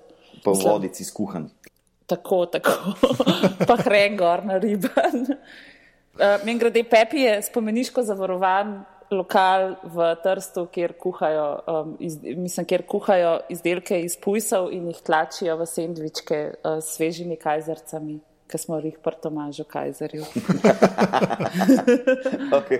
[0.43, 1.49] Pa Mislim, vodici skuhan.
[2.07, 2.71] Tako, tako.
[3.67, 5.25] pa hren gor na riban.
[6.17, 8.79] Uh, Min grede, Pepi je spomeniško zavarovan
[9.11, 15.03] lokal v Trstu, kjer kuhajo, um, iz, mislim, kjer kuhajo izdelke iz pujsov in jih
[15.05, 18.17] tlačijo v sendvičke uh, s svežimi kajzercami,
[18.47, 20.25] ki smo jih pri Tomažu Kajzerju.
[22.57, 22.79] Okay.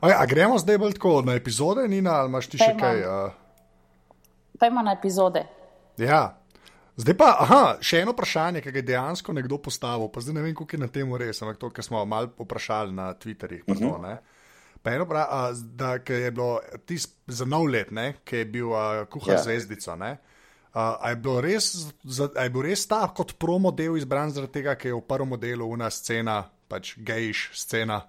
[0.00, 2.80] Oj, a gremo zdaj bolj tako na epizode, Nina, ali imaš ti še Dajmo.
[2.80, 3.02] kaj?
[3.02, 3.30] Uh,
[4.60, 5.44] Pejmo na epizode.
[5.98, 6.38] ja.
[6.98, 10.42] Zdaj pa, aha, še eno vprašanje, ki ga je dejansko nekdo postavil, pa zdaj ne
[10.42, 13.62] vem, koliko je na tem res, ampak to, kar smo malo vprašali na Twitterjih.
[13.66, 13.94] Uh -huh.
[13.94, 14.16] to,
[14.82, 17.88] Pa eno prav, a, da je bilo tis, za nov let,
[18.24, 19.34] ki je bil uh, kuhar Ja.
[19.34, 19.42] ja.
[19.42, 19.96] zvezdico.
[19.96, 20.16] Ne,
[20.72, 21.64] a, a, je bilo res,
[22.04, 25.00] za, a je bil res ta kot promo del izbran zaradi tega, ker je v
[25.00, 28.02] prvem delu una scena, pač gejš scena,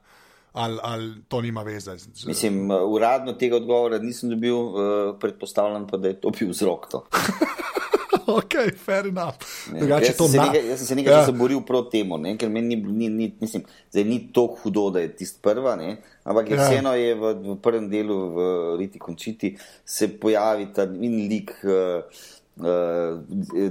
[0.53, 1.97] ali, ali to nima veze.
[1.97, 6.49] z- Mislim, uh, uradno tega odgovora nisem dobil, uh, predpostavljam pa, da je to bil
[6.49, 6.89] vzrok.
[6.89, 7.05] To.
[8.37, 9.35] ok, fair enough.
[9.69, 11.19] Drugače Jaz to sem se na- nekaj, jaz sem se nekaj Ja.
[11.19, 14.99] časa boril proti temu, ne, ker meni ni, ni, mislim, zdaj ni tako hudo, da
[14.99, 16.63] je tisti prva, ne, ampak je Ja.
[16.63, 18.37] vseeno je v, v prvem delu v
[18.77, 21.51] Riti Končiti se pojavi ta in lik.
[21.63, 22.03] Uh,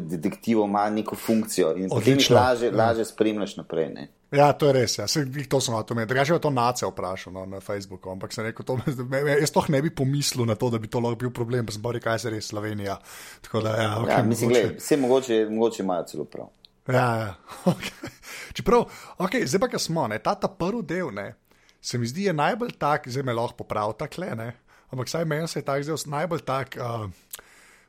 [0.01, 2.37] detektivov ima neko funkcijo in jih Odlično.
[2.37, 3.89] laže, laže spremljaš naprej.
[3.95, 4.09] Ne?
[4.31, 4.99] Ja, to je res.
[4.99, 5.07] Ja.
[5.09, 6.09] Se, to sem hotel imeti.
[6.09, 8.77] Drugače je to nace vprašal no, na Facebooku, ampak sem rekel, to,
[9.09, 11.73] me, jaz sploh ne bi pomislil na to, da bi to lahko bil problem, pa
[11.73, 12.99] sem rekel, kaj se res Slovenija.
[13.41, 16.49] Tako da, ja, okay, Ja, mislim, mogoče- gled, vse mogoče, mogoče imajo celo prav.
[16.89, 17.35] Ja, ja.
[17.73, 18.13] Okay.
[18.53, 18.85] Čeprav,
[19.19, 21.35] okay, zdaj pa, ki smo, ne, ta, ta prvi del, ne,
[21.81, 24.53] se mi zdi je najbolj tak, zdaj me lahko popravi takle, ne,
[24.93, 26.77] ampak saj meni se je tak zdel najbolj tak.
[26.77, 27.09] Uh,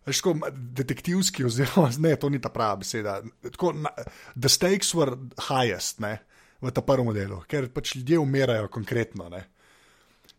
[0.09, 3.19] Veš, tako detektivski, oziroma ne, to ni ta prava beseda.
[3.45, 3.93] Tako, na,
[4.33, 5.15] the stakes were
[5.49, 6.17] highest ne,
[6.61, 9.29] v tem prvem delu, ker pač ljudje umirajo konkretno.
[9.31, 9.45] Ne.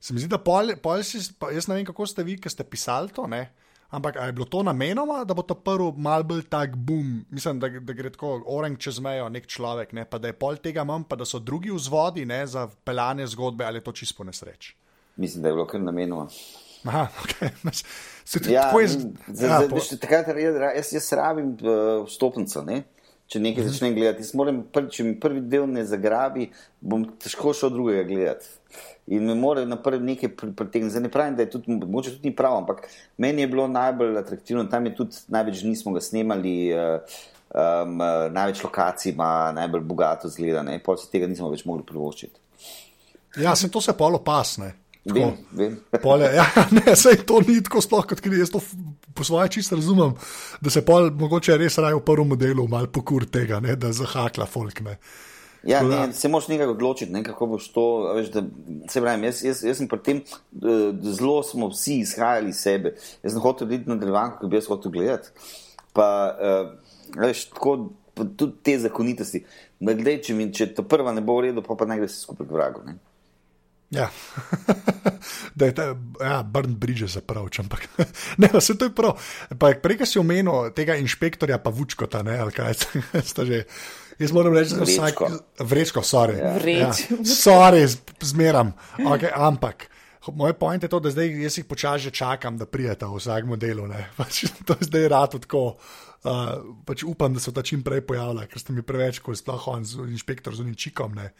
[0.01, 2.53] Se mi zdi, da pol, pol si, pa, jaz ne vem, kako ste vi, ki
[2.53, 3.45] ste pisali to, ne,
[3.91, 7.69] ampak je bilo to namenoma, da bo ta prvi mal bolj tak boom, mislim, da,
[7.69, 11.05] da gre tako orang čez mejo nek človek, ne, pa da je pol tega manj,
[11.11, 14.75] pa da so drugi vzvodi ne, za peljane zgodbe ali je to čisto nesreč.
[15.21, 16.31] Mislim, da je bilo kar namenoma.
[16.85, 17.75] Aha, ok.
[18.25, 18.89] Se Ja, tako je.
[18.89, 20.27] z- z- ja, po- takrat
[20.77, 22.63] jaz, jaz, rabim uh, vstopnico.
[22.63, 22.83] Ne?
[23.27, 23.69] Če nekaj Mhm.
[23.69, 26.49] začnem gledati, jaz moram, prvi, če mi prvi del ne zagrabi,
[26.81, 28.47] bom težko šel drugega gledati.
[29.09, 30.91] In me mora na prvi nekaj pritegniti.
[30.91, 32.85] Zdaj ne pravim, da je tudi, mogoče tudi ni prav, ampak
[33.17, 37.01] meni je bilo najbolj atraktivno, tam je tudi največ dni smo ga snemali, uh,
[37.53, 37.97] um,
[38.31, 40.79] največ lokacij ima, najbolj bogato zgleda, ne?
[40.81, 42.39] pol se tega nismo več mogli privoščiti.
[43.37, 44.75] ja, se to se polo pasne.
[45.05, 45.79] Vem, vem.
[46.05, 46.45] Pole, ja,
[46.77, 48.61] ne, sej to ni tako sploh, kot ker jaz to
[49.17, 50.13] po svoje čisto razumem,
[50.61, 54.47] da se pol mogoče res raje v prvem modelu mal pokur tega, ne, da zahakla
[54.47, 54.81] folk.
[54.87, 54.99] Ne.
[55.63, 57.87] Ja, Tako da- ne, se moraš nekaj odločiti, ne, kako boš to.
[58.17, 58.43] Veš, da,
[58.89, 60.23] se pravim, jaz, jaz, jaz sem pri tem,
[61.03, 62.95] zelo smo vsi izhajali iz sebe.
[63.23, 65.29] Jaz sem hotel videti nadaljevanko, ki bi jaz hotel gledati.
[65.93, 66.71] Pa, uh,
[67.21, 69.43] veš, tako, pa tudi te zakonitosti.
[69.81, 72.09] Da, glej, če, mi, če to prva ne bo v redu, pa, pa naj gre
[72.09, 72.85] se skupaj k vragu.
[72.89, 72.97] Ne.
[73.91, 74.07] Ja,
[75.59, 75.85] da je ta,
[76.23, 77.89] ja, Burn Bridge zapravč, ampak
[78.41, 79.19] ne, vse to je prav.
[79.59, 82.75] Pa prej si omenil tega inšpektorja, pa Vučkota, ne, ali kaj
[83.31, 83.65] sta že.
[84.21, 85.23] Jaz moram reči, da vsak
[85.65, 86.37] vrečko, sorry.
[86.37, 86.53] Ja.
[86.61, 87.09] Vreč.
[87.25, 88.75] sorry, z- zmeram.
[89.01, 89.89] Okay, ampak.
[90.29, 93.57] Moje point je to, da zdaj jaz jih počasi že čakam, da prijeta v vsakem
[93.57, 93.89] delu.
[93.89, 94.11] ne.
[94.21, 95.81] Pač, to je zdaj rado tako.
[96.21, 99.41] Uh, pač upam, da se ta čim prej pojavlja, ker ste mi preveč, ko je
[99.41, 101.17] sploh on z inšpektor z unim čikom.
[101.17, 101.33] Ne.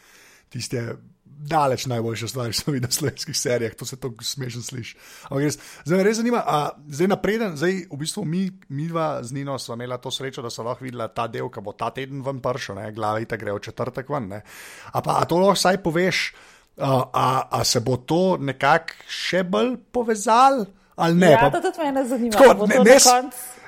[0.49, 0.97] Tisti je
[1.41, 4.97] daleč najboljša stvar, ki sem videl v slovenskih serijah, to se tako smešno sliši.
[5.31, 6.59] Ampak res, zdaj me res zanima, a,
[6.93, 10.53] zdaj napreden, zdaj v bistvu mi, mi dva z Nino smo imeli to srečo, da
[10.53, 13.57] so lahko videla ta del, ki bo ta teden ven pršel, ne, glava ita gre
[13.57, 14.29] v četrtek ven.
[14.35, 14.43] Ne.
[14.93, 16.27] A pa a to lahko vsaj poveš,
[16.81, 17.27] a, a,
[17.61, 20.69] a se bo to nekako še bolj povezalo?
[21.01, 21.31] Ali ne?
[21.33, 22.37] Ja, Pa- to tudi mene zanima.
[22.37, 22.97] Tako, ne, ne,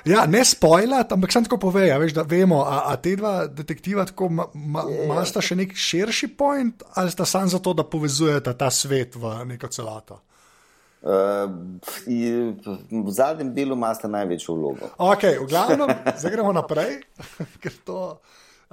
[0.05, 3.47] ja, ne spoilat, ampak sem tako povej, a veš, da vemo, a, a te dva
[3.47, 8.53] detektiva tako ma- ma- imata še nek širši point, ali sta samo zato, da povezujeta
[8.53, 10.19] ta svet v neko celoto.
[11.03, 11.49] Uh,
[12.07, 12.53] in
[13.03, 14.87] v zadnjem delu imate največjo vlogo.
[15.03, 17.01] Ok, v glavnem, zdaj gremo naprej,
[17.63, 17.97] ker to.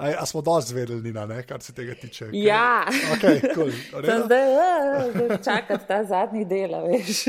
[0.00, 2.24] A, a smo dosti zvedeli, Nina, ne, kar se tega tiče.
[2.24, 2.84] Ker- Ja.
[3.12, 3.68] Ok, cool.
[4.18, 4.68] zdaj, a,
[5.10, 7.24] zdaj čakati ta zadnji del, a veš.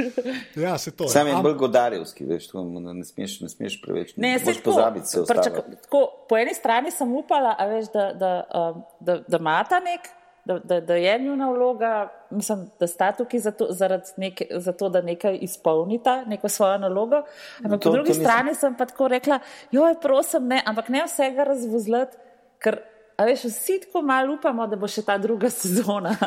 [0.55, 1.07] Ja, se to.
[1.07, 4.13] Sam je Am- bolj godarjevski, veš, to ne smeš, ne smeš preveč.
[4.15, 5.41] Ne, tako, pozabiti se ostalo.
[5.75, 8.31] tako, po eni strani sem upala, a veš, da, da,
[8.71, 10.07] um, da, da imata nek,
[10.45, 11.91] da, da, da je njuna vloga,
[12.31, 17.15] mislim, da sta tukaj zato, zaradi neke, zato, da nekaj izpolnita, neko svojo nalogo.
[17.59, 19.39] Ampak To- po drugi to nisem- strani sem pa tako rekla,
[19.71, 22.17] joj, prosim, ne, ampak ne vsega razvozlati,
[22.61, 22.79] ker,
[23.17, 26.15] a veš, vsi tako malo upamo, da bo še ta druga sezona.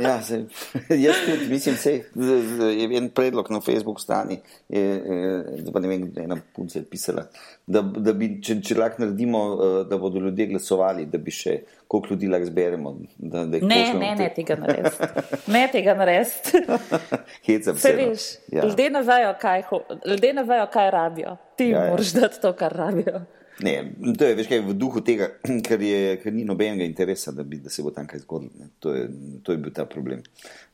[0.00, 0.44] Ja, se,
[0.98, 1.74] jaz tudi mislim,
[2.14, 6.84] da je en predlog na Facebook strani, je, je, pa ne vem, ena punca je
[6.84, 7.26] pisala,
[7.66, 11.58] da, da bi, če, če lahko naredimo, eh, da bodo ljudje glasovali, da bi še
[11.86, 12.94] koliko ljudi lahko zberemo.
[13.18, 15.10] Da, da Ne, ne, ne te- tega narediti.
[15.48, 16.62] Ne tega narediti.
[17.46, 17.96] Hecam Se no.
[18.02, 18.64] veš, Ja.
[18.64, 19.62] ljudje ne vejo, kaj,
[20.06, 21.36] ljudje ne vejo, kaj rabijo.
[21.56, 21.90] Ti Ja, ja, ja.
[21.90, 23.20] moraš dati to, kar rabijo.
[23.60, 25.32] Ne, to je veš, kaj, v duhu tega,
[25.66, 28.52] ker, je, ker ni nobenega interesa, da, bi, da se bo tam kaj zgodilo.
[28.60, 28.70] ne.
[28.78, 29.08] To je,
[29.42, 30.22] to je bil ta problem.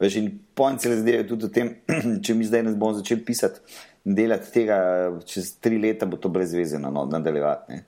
[0.01, 0.31] Veš, in
[0.79, 1.73] cele zadeve je tudi v tem,
[2.25, 3.61] če mi zdaj ne bomo začeli pisati
[4.05, 4.77] in delati tega,
[5.25, 7.81] čez tri leta bo to brez veze na no, nadaljevati.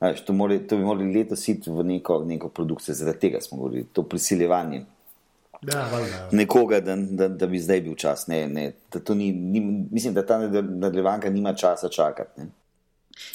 [0.00, 3.58] Veš, to, mora, to bi morali letos iti v neko, neko produkcijo, zaradi tega smo
[3.58, 4.84] govorili, to prisiljevanje
[5.66, 6.28] Ja, valjda.
[6.32, 8.26] nekoga, da, da, da bi zdaj bil čas.
[8.26, 12.40] Ne, ne, da ni, ni, mislim, da ta nadaljevanka nima časa čakati.
[12.40, 12.46] Ne.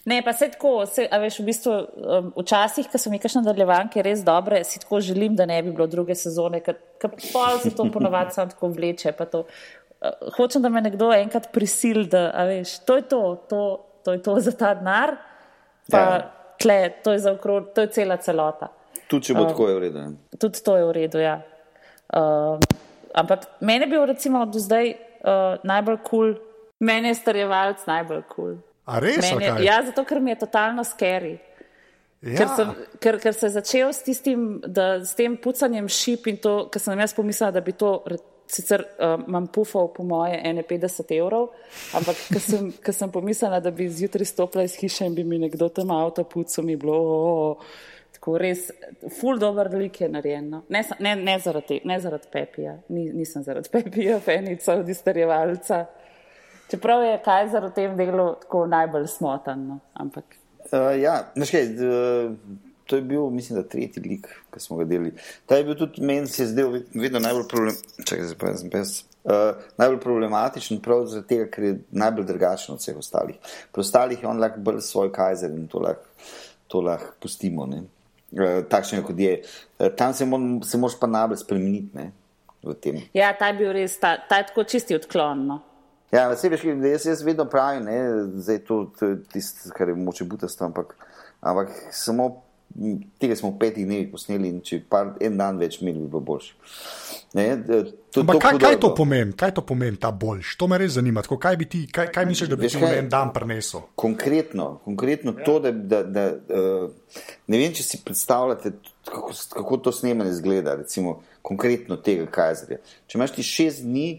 [0.06, 3.44] Ne, pa se tako, se, a veš, v bistvu um, včasih, ko so mi kakšne
[3.44, 7.72] nadaljevanke res dobre, si tako želim, da ne bi bilo druge sezone, ker pol se
[7.76, 9.14] to ponovadi samo tako vleče.
[9.32, 13.64] To, uh, hočem, da me nekdo enkrat prisil, da, a veš, to je to, to,
[14.04, 15.16] to je to za ta denar,
[15.92, 16.10] pa Ja.
[16.16, 16.20] ja.
[16.60, 18.72] tle, to je za okrog, to je cela celota.
[19.10, 20.00] Tudi če bo um, tako, je v redu.
[20.00, 20.38] ne.
[20.38, 21.22] tudi to je v redu.
[21.24, 21.40] Ja.
[22.14, 22.60] Uh,
[23.14, 26.34] ampak meni je bil recimo do zdaj uh, najbolj kul, cool,
[26.80, 28.52] meni je starjevalc najbolj kul.
[28.54, 28.58] Cool.
[28.90, 29.22] A res?
[29.22, 29.62] Ali kaj?
[29.66, 31.38] Ja, zato ker mi je totalno scary.
[32.26, 32.36] ja.
[32.42, 36.42] Ker, sem, ker, ker se je začel s, tistim, da, s tem pucanjem šip in
[36.42, 37.94] to, ker sem jaz pomislila, da bi to,
[38.50, 41.52] sicer uh, imam pufal po moje 51 evrov,
[41.94, 45.38] ampak ker sem, ker sem pomislila, da bi zjutraj stopila iz hiše in bi mi
[45.38, 47.70] nekdo tam avto pucal, mi bilo oh,
[48.16, 48.66] tako res,
[49.20, 50.50] full dober lik je narejen.
[50.50, 50.64] No.
[50.70, 55.86] Ne, ne, ne, zaradi, ne zaradi Pepija, Ni, nisem zaradi Pepija, fenica od izterjevalca.
[56.70, 59.80] Čeprav je Kajzer v tem delu tako najbolj smotan, no.
[59.94, 62.34] ampak Uh, ja, veš kaj, uh,
[62.86, 65.14] to je bil, mislim, da tretji lik, ki smo ga delali.
[65.50, 68.92] Ta je bil tudi meni se zdel vedno najbolj, problem, čakaj, zdaj pa sem pes,
[69.24, 71.72] uh, najbolj problematičen, prav zaradi tega, ker je
[72.04, 73.56] najbolj drugačen od vseh ostalih.
[73.74, 76.06] Pri ostalih je on lahko bolj svoj kajzer in to lahko,
[76.70, 77.66] to lahko pustimo.
[77.70, 77.82] Ne?
[78.36, 79.40] Uh, takšen, kot je.
[79.80, 82.12] Uh, tam se, mon, se moraš pa najbolj spremeniti ne?
[82.62, 83.02] v tem.
[83.16, 85.48] Ja, ta je bil res, ta, ta je tako čisti odklon.
[85.48, 85.62] No.
[86.12, 87.98] Ja, vse veš, jaz, jaz vedno pravim, ne,
[88.42, 90.96] zdaj to, to je tisto, kar je moče butasto, ampak,
[91.42, 92.32] ampak samo
[93.20, 96.22] tega smo v petih dnevih posneli in če par, en dan več imeli, bi bilo
[96.24, 96.54] boljše.
[97.38, 97.46] Ne,
[98.14, 100.56] to, Ampak kaj, kaj to pomeni, kaj to pomeni, ta boljš?
[100.58, 101.22] To me res zanima.
[101.26, 103.84] Tako, kaj, bi ti, kaj, kaj misliš, da bi ti en dan prinesel?
[104.00, 105.46] Konkretno, konkretno ja.
[105.46, 107.20] to, da, da, da uh,
[107.50, 108.74] ne vem, če si predstavljate,
[109.10, 112.80] kako, kako to snemanje izgleda, recimo konkretno tega kajzerja.
[113.10, 114.10] Če imaš ti šest dni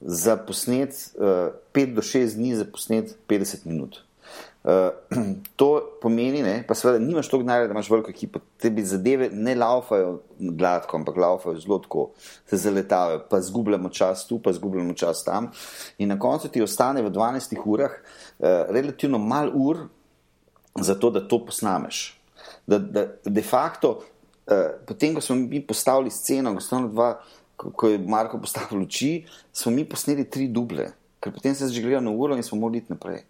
[0.00, 4.00] za posnet, uh, pet do šest dni za posnet 50 minut.
[4.64, 4.90] Uh,
[5.56, 9.54] to pomeni, ne, pa seveda nimaš toliko denarja, da imaš veliko ekipo, tebi zadeve ne
[9.54, 12.10] laufajo gladko, ampak laufajo zelo tako,
[12.46, 15.50] se zaletavajo, pa zgubljamo čas tu, pa zgubljamo čas tam.
[15.98, 19.86] In na koncu ti ostane v 12 urah uh, relativno mal ur
[20.80, 22.20] za to, da to posnameš.
[22.66, 24.02] Da, da de facto,
[24.46, 27.14] uh, potem, ko smo mi postavili sceno, smo dva,
[27.60, 29.10] ko, ko je Marko postavil luči,
[29.52, 30.86] smo mi posneli tri duble,
[31.20, 33.20] ker potem se je zžigljal na uro in smo morali iti naprej.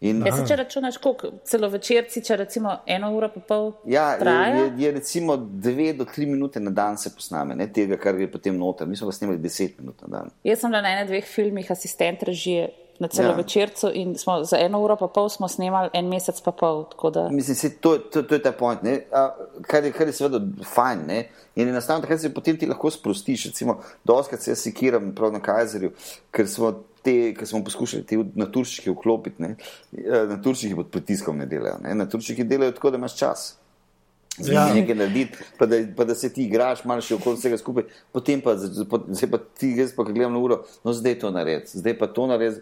[0.00, 4.18] In, Ja, se če računaš, koliko celovečerci, če recimo eno uro pa pol Ja, je,
[4.20, 4.50] traja.
[4.56, 8.28] je, je recimo dve do tri minute na dan se posname, ne tega, kar je
[8.28, 8.84] potem noter.
[8.86, 10.34] Mi smo ga snimali deset minut na dan.
[10.44, 12.68] Jaz sem bila na enem dveh filmih asistent režije
[13.00, 16.84] na celovečercu in smo za eno uro pa pol smo snemali en mesec pa pol.
[16.90, 17.28] tako Da...
[17.30, 19.00] Mislim, se, to, to, to je ta point, ne?
[19.12, 20.40] A, kar, je, kar je seveda
[20.74, 21.04] fajn.
[21.06, 21.28] Ne?
[21.56, 23.46] In enostavno takrat se potem ti lahko sprostiš.
[23.46, 25.92] Recimo, doskrat se jaz sekiram prav na Kajzerju,
[26.30, 26.72] ker smo,
[27.02, 29.42] te, ker smo poskušali te na turščike vklopiti.
[29.42, 29.54] Ne?
[29.92, 31.78] Ja, Na turščike pod pritiskom ne delajo.
[31.84, 31.94] Ne?
[31.94, 33.46] Na turščike delajo tako, da imaš čas.
[34.38, 34.66] Ja.
[34.68, 34.74] Ja.
[34.74, 38.42] Nekaj narediti, pa da, pa da se ti igraš, malo še okoli vsega skupaj, potem
[38.44, 41.96] pa, zdaj pa ti, jaz pa, ko gledam na uro, no zdaj to naredi, zdaj
[41.98, 42.60] pa to naredi.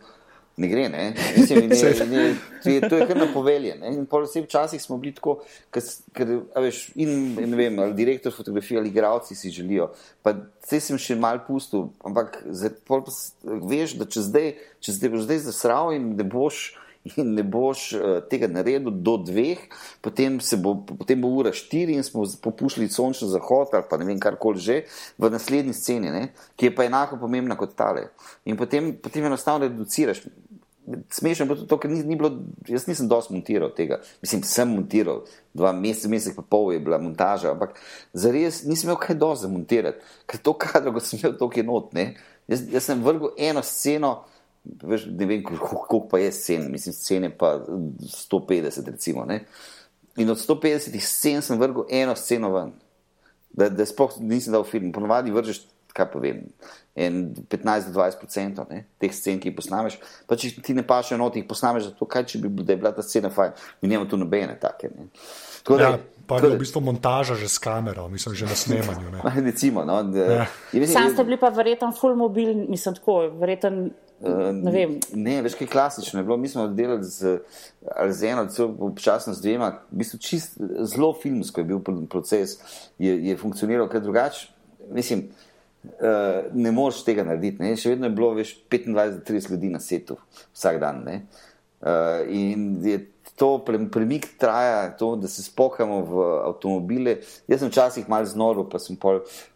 [0.57, 1.15] Ne gre, ne.
[1.37, 1.77] Mislim, ne,
[2.11, 3.75] ne, to je- to je kar na povelje.
[3.81, 3.89] Ne?
[3.97, 5.41] In pol vse včasih smo bili tako,
[5.75, 5.83] ker,
[6.15, 9.91] ker a veš, in ne vem, ali direktor fotografije ali igralci si želijo.
[10.23, 10.31] Pa
[10.63, 13.11] vse sem še mal pustil, ampak zdaj, pol pa
[13.43, 14.49] veš, da če zdaj,
[14.81, 16.77] če zdaj boš zdaj zasral in ne boš
[17.17, 18.01] in ne boš uh,
[18.31, 19.59] tega naredil do dveh,
[20.01, 24.07] potem, se bo, potem bo ura štiri in smo popuščali sončni zahod ali pa ne
[24.09, 24.77] vem karkoli že
[25.21, 26.23] v naslednji sceni, ne,
[26.57, 28.07] ki je pa enako pomembna kot tale.
[28.49, 30.23] In potem, potem enostavno reduciraš.
[31.11, 32.31] Smešno je bilo tudi to, ker ni, ni bilo,
[32.69, 34.01] jaz nisem dosti montiral tega.
[34.23, 35.23] Mislim, sem montiral,
[35.57, 37.79] dva meseca, mesec pa pol je bila montaža, ampak
[38.13, 41.93] zares nisem imel kaj dosti za montirati, ker to kadro, ko sem imel toliko enot,
[41.97, 42.07] ne.
[42.53, 44.15] Jaz, jaz sem vrgel eno sceno,
[44.85, 49.45] veš, ne vem, kol- koliko pa je scen, mislim, scene pa 150 recimo, ne.
[50.21, 52.75] In od 150 scen sem vrgel eno sceno ven
[53.55, 54.93] da, da sploh nisem dal film.
[54.93, 55.63] Ponovadi vržeš,
[55.95, 56.41] kaj pa vem,
[56.95, 57.21] en
[57.51, 58.69] 15-20 odstotkov
[59.01, 59.97] teh scen, ki jih posnameš.
[60.27, 62.81] Pa če ti ne paše enoti, jih posnameš zato, kaj če bi bila, da je
[62.83, 63.55] bila ta scena fajn.
[63.83, 64.91] Mi nimamo tu nobene take.
[64.91, 65.09] Ne.
[65.63, 69.11] Tako da- Ja, pa je v bistvu montaža že s kamero, mislim, že na snemanju.
[69.11, 69.21] Ne.
[69.49, 70.47] Recimo, no, Ja.
[70.73, 73.91] mislim, Sam ste bili pa verjeten full mobil, mislim tako, verjeten,
[74.53, 74.99] ne vem.
[75.13, 76.37] Ne, veš, kaj klasično je bilo.
[76.37, 77.39] Mi smo delali z,
[78.09, 78.47] z eno,
[78.81, 82.59] občasno z dvema, v bistvu čist zelo filmsko je bil pr- proces,
[82.99, 84.49] je, je funkcioniral kaj drugače.
[84.91, 85.29] Mislim,
[85.85, 87.63] uh, ne moreš tega narediti.
[87.63, 87.75] Ne?
[87.77, 90.19] Še vedno je bilo veš, 25-30 ljudi na setu
[90.53, 91.03] vsak dan.
[91.07, 91.19] Ne?
[91.85, 93.03] Uh, in je
[93.37, 97.17] to pre- premik traja, to, da se spokamo v avtomobile.
[97.49, 98.97] Jaz sem včasih malo znoro, pa sem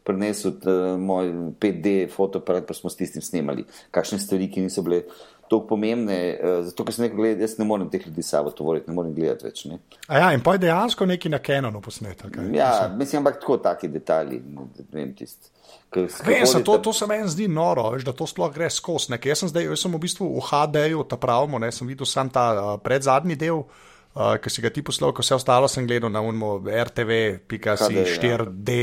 [0.05, 3.64] prenesel uh, moj 5D fotoaparat, pa smo s tistim snemali
[3.95, 5.05] kakšne stvari, ki niso bile
[5.49, 6.18] tako pomembne.
[6.37, 9.14] Uh, zato, ker sem rekel, gled, jaz ne morem teh ljudi sabo tovoriti, ne morem
[9.14, 9.64] gledati več.
[9.70, 9.79] Ne?
[10.09, 12.24] A ja, in pa je dejansko neki na Canonu posnet.
[12.24, 12.51] ali kaj?
[12.57, 14.43] Ja, mislim, ampak tako taki detalji.
[14.43, 15.55] Ne vem, tisti.
[15.97, 19.14] Vem, se, to, to se meni zdi noro, veš, da to sploh gre skozi.
[19.24, 22.28] Jaz sem zdaj, jaz sem v bistvu v HD-ju, ta pravimo, ne, sem videl sam
[22.28, 26.12] ta uh, predzadnji del, uh, ki si ga ti poslal, ko vse ostalo sem gledal
[26.12, 28.18] na unmo RTV.si HD, ja.
[28.20, 28.78] 4D,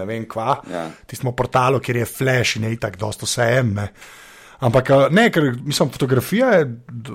[0.00, 0.86] ne vem kva, Ja.
[1.06, 3.74] tistemu portalu, kjer je flash in je itak dosto vse en.
[3.76, 3.90] Ne.
[4.58, 6.64] Ampak uh, ne, ker mislim, fotografija je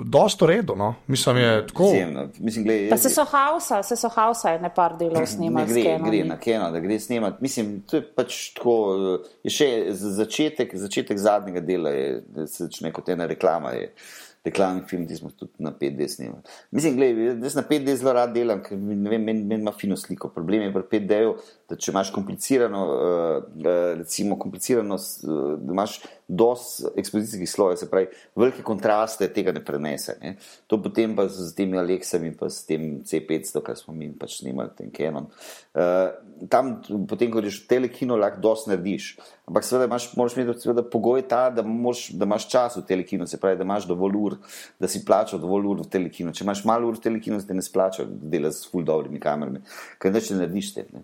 [0.06, 0.96] dosto redo, no.
[1.08, 1.84] mislim, je tako.
[1.84, 2.28] Izjemno.
[2.40, 5.68] Mislim, gled, Pa se so hausa, se so hausa, ne par delov Ne snimali.
[5.68, 7.38] s gre, gre na Keno, da gre snemati.
[7.42, 8.78] Mislim, to je pač tako.
[9.22, 13.74] eh, Je še začetek, začetek zadnjega dela, je, da se začne kot ena reklama.
[13.74, 13.94] Je.
[14.42, 16.42] Reklamni film, ki smo tudi na 5D snimali.
[16.74, 19.94] Mislim, gledaj, jaz na 5D zelo rad delam, ker ne vem, meni, meni ima fino
[19.98, 20.32] sliko.
[20.34, 21.36] Problem je pri 5D-ju,
[21.70, 26.00] da če imaš komplicirano, uh, uh, recimo komplicirano, uh, da imaš
[26.32, 28.08] dosti ekspozicijskih slojev, se pravi,
[28.40, 30.16] velike kontraste tega ne prenese.
[30.22, 30.38] Ne.
[30.72, 34.72] To potem pa z temi Aleksami, pa s tem C500, kar smo mi pač snimali,
[34.78, 35.28] ten Canon.
[35.76, 39.10] Uh, tam, t- potem, ko v telekino, lahko dosti narediš.
[39.52, 43.28] Ampak seveda imaš, moraš imeti seveda pogoj ta, da, moraš, da imaš čas v telekinu,
[43.28, 44.38] se pravi, da imaš dovolj ur,
[44.80, 46.32] da si plačal dovolj ur v telekinu.
[46.32, 49.60] Če imaš malo ur v telekinu, se te ne splača delati s ful dobrimi kamerami,
[50.00, 50.88] ker neč ne narediš te.
[50.96, 51.04] Ne.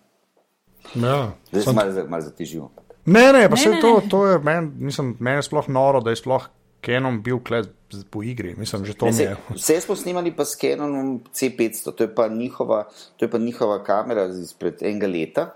[0.96, 1.34] Ja.
[1.52, 2.70] Zdaj Sem- se malo, za- malo zatežil.
[3.08, 4.10] Ne, ne, pa Ne, se ne, to, ne.
[4.10, 6.48] to je meni, mislim, meni je sploh noro, da je sploh
[6.82, 8.54] Canon bil kle z- po igri.
[8.56, 9.36] Mislim, že to Vse, je.
[9.56, 12.84] vse smo snimali pa s Canonom C500, to je pa njihova,
[13.16, 15.48] to je pa njihova kamera izpred enega leta,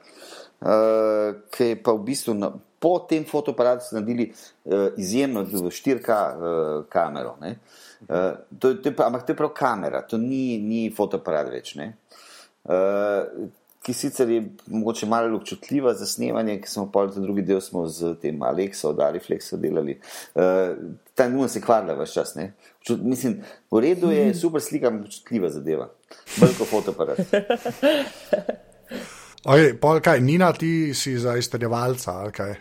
[0.61, 0.67] uh,
[1.49, 6.09] ki je pa v bistvu na, po tem fotoaparatu so naredili uh, izjemno v 4K
[6.09, 7.35] uh, kamero.
[7.41, 7.55] ne.
[8.01, 8.15] Uh,
[8.59, 11.75] to, to je pa, ampak to je prav kamera, to ni, ni fotoaparat več.
[11.75, 11.91] ne.
[12.63, 13.49] Uh,
[13.81, 17.87] ki sicer je mogoče malo občutljiva za snemanje, ki smo pa tudi drugi del smo
[17.87, 19.95] z tem Alekso, od Ariflexa delali.
[20.35, 20.41] Uh,
[21.15, 22.35] ta nujno se kvarila vse čas.
[22.35, 22.53] ne.
[22.79, 23.39] Občut- Mislim,
[23.71, 25.89] v redu je, super slika, občutljiva zadeva.
[26.37, 27.17] Bolj kot fotoaparat.
[29.45, 32.53] Oj, pol, kaj, Nina, ti si za izterjevalca ali kaj?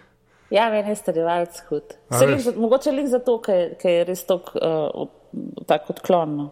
[0.50, 1.92] Ja, meni je starivalc hud.
[2.18, 5.08] Se lik Mogoče lik zato, ker je res tako uh,
[5.66, 6.48] tak odklon.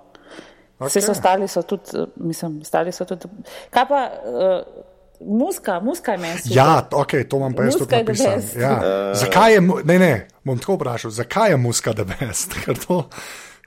[0.78, 0.86] No.
[0.86, 1.10] Vse Okej.
[1.10, 3.28] ostali so tudi, uh, mislim, ostali so tudi.
[3.70, 6.40] Kaj pa uh, muska, muska je meni.
[6.44, 8.42] Ja, ok, to imam pa jaz Muska tudi napisano.
[8.62, 9.14] Ja.
[9.14, 12.54] Zakaj je, ne, ne, bom tako vprašal, zakaj je muska the best?
[12.64, 13.08] Ker to,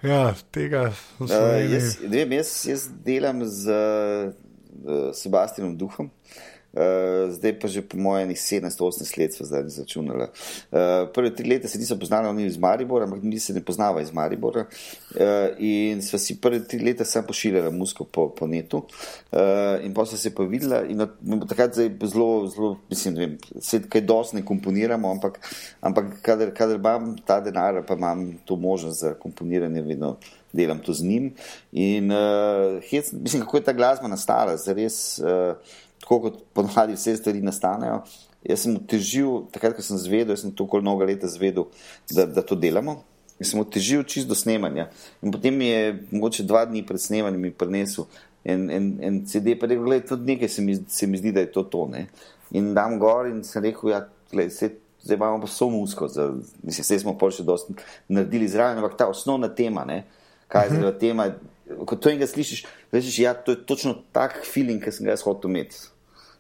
[0.02, 1.28] ja, tega Uh,
[1.72, 6.10] jaz, vem, jaz, jaz delam z uh, Sebastianom Duhom.
[6.10, 6.51] Uh,
[7.32, 10.28] zdaj pa že po mojem 17-18 let smo zdaj začunali.
[10.72, 14.02] Uh, prve tri leta se niso poznali, oni iz Maribora, ampak mi se ne poznava
[14.02, 14.66] iz Maribora.
[15.16, 18.86] Uh, in sva si prve tri leta sam pošiljala musko po, po netu.
[19.32, 21.18] Uh, in pa so se pa videla in od,
[21.50, 25.40] takrat zdaj zelo, zelo, mislim, vem, se kaj dosti ne komponiramo, ampak,
[25.82, 30.16] ampak kadar, kadar imam ta denar, pa imam to možnost za komponiranje, vedno
[30.54, 31.32] delam to z njim.
[31.72, 35.20] In uh, hec, mislim, kako je ta glasba nastala, zares.
[35.20, 35.56] Uh,
[36.02, 38.02] tako kot ponavadi vse stvari nastanejo.
[38.44, 41.68] Jaz sem otežil, takrat, ko sem zvedel, sem to kol mnogo leta zvedel,
[42.10, 43.04] da, da to delamo.
[43.42, 44.90] In sem otežil čist do snemanja.
[45.22, 48.10] In potem mi je mogoče dva dni pred snemanjem prinesel
[48.44, 51.46] en, en, en CD, pa rekel, gledaj, tudi nekaj se mi, se mi zdi, da
[51.46, 51.86] je to to.
[51.92, 52.08] Ne?
[52.58, 54.72] In dam gor in sem rekel, ja, gledaj, se,
[55.06, 56.28] zdaj imamo pa so musko, za,
[56.64, 57.78] mislim, vse smo pol še dosti
[58.10, 60.04] naredili zraven, ampak ta osnovna tema, ne?
[60.52, 61.00] kaj je uh -huh.
[61.00, 61.30] tema,
[61.86, 65.22] ko to enega slišiš, veš, ja, to je točno tak feeling, ki sem ga jaz
[65.24, 65.78] hotel imeti.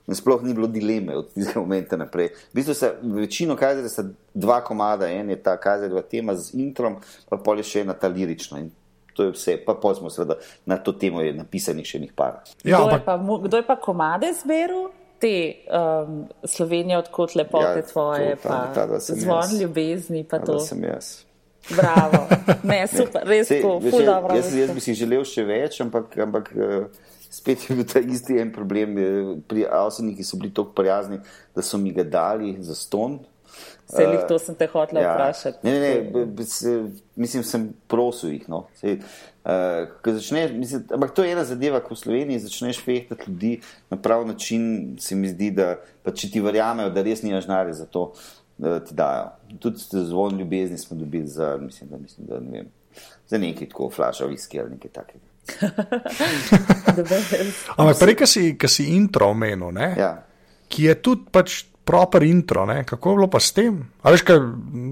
[0.07, 2.31] In sploh ni bilo dileme od tistega momenta naprej.
[2.51, 6.55] V bistvu se večino kaže, da sta dva komada, en je ta kazadva tema z
[6.57, 6.97] introm,
[7.29, 8.59] pa pol je še ena ta lirična.
[8.59, 8.71] In
[9.13, 12.41] to je vse, pa pol smo seveda na to temo je napisanih še nekaj par.
[12.63, 14.89] Ja, kdo, je pa, kdo je pa komade zberu?
[15.21, 20.47] Te um, Slovenije, odkot lepote ja, tvoje, to, ta, pa ta, zvon ljubezni, pa ta,
[20.49, 20.63] to.
[20.65, 21.19] sem jaz.
[21.69, 22.23] Bravo,
[22.71, 24.33] ne, super, res, ko, ful dobro.
[24.39, 26.89] Jaz, jaz bi si želel še več, ampak, ampak uh,
[27.31, 28.95] spet je bil ta isti en problem.
[29.47, 29.65] Pri
[30.15, 31.21] ki so bili tako prijazni,
[31.55, 33.19] da so mi ga dali za ston.
[33.91, 35.13] Vse jih to sem te hotel ja.
[35.13, 35.67] vprašati.
[35.67, 36.75] Ne, ne, ne, se,
[37.15, 38.45] mislim, sem prosil jih.
[38.49, 38.63] No.
[38.79, 38.97] Se,
[39.43, 43.53] uh, začneš, mislim, ampak to je ena zadeva, ko v Sloveniji začneš fehtati ljudi
[43.91, 45.75] na prav način, se mi zdi, da
[46.07, 48.11] če ti verjamejo, da res nimaš nare za to,
[48.57, 49.33] da ti dajo.
[49.59, 52.71] Tudi zvon ljubezni smo dobili za, mislim, da, mislim, da ne vem,
[53.27, 55.30] za nekaj tako flaša viski ali nekaj takega.
[57.79, 60.11] Ampak prej, ki si, si intro omenil, ja.
[60.71, 62.83] ki je tudi pač proper intro, ne?
[62.87, 63.73] kako je bilo pa s tem?
[64.05, 64.39] Ali veš, kaj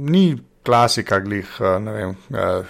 [0.09, 0.25] ni
[0.63, 2.63] klasika, glih, eh, ne vem, eh,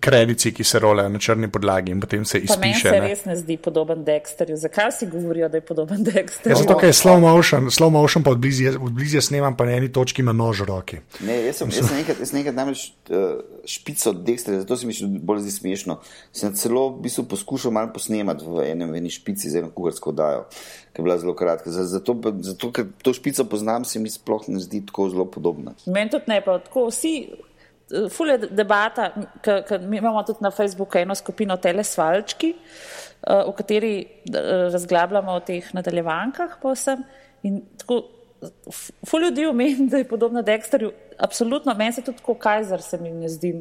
[0.00, 2.60] kredici, ki se rolejo na črni podlagi in potem se izpiše.
[2.60, 3.00] Meni se ne?
[3.00, 4.56] res ne zdi podoben Dexterju.
[4.56, 6.50] Zakaj si govorijo, da je podoben Dexterju?
[6.50, 10.22] Ja, zato, ker je slow motion, slow motion pa odblizje snemam, pa na eni točki
[10.22, 11.00] ima nož v roki.
[11.20, 14.96] Ne, jaz sem, jaz sem nekaj, jaz nekaj namreč uh, špico Dexterja, zato se mi
[14.96, 16.00] še bolj zdi smešno.
[16.32, 20.12] Sem celo v bistvu poskušal malo posnemati v enem, v eni špici za eno kuharsko
[20.16, 20.46] dajo
[20.92, 21.70] ki je bila zelo kratka.
[21.70, 25.74] Zato, zato, ker to špico poznam, se mi sploh ne zdi tako zelo podobna.
[25.86, 27.14] Meni tudi ne, pa tako vsi.
[27.90, 29.10] Eh, Fule debata,
[29.42, 35.44] ki mi imamo tudi na Facebooku eno skupino Telesvalčki, eh, v kateri eh, razglabljamo o
[35.46, 37.04] teh nadaljevankah posem.
[37.42, 38.02] In tako,
[39.06, 40.92] ful ljudi omeni, da je podobno Dexterju.
[41.18, 43.54] Absolutno, meni se tudi kot Kajzer se mi ne zdi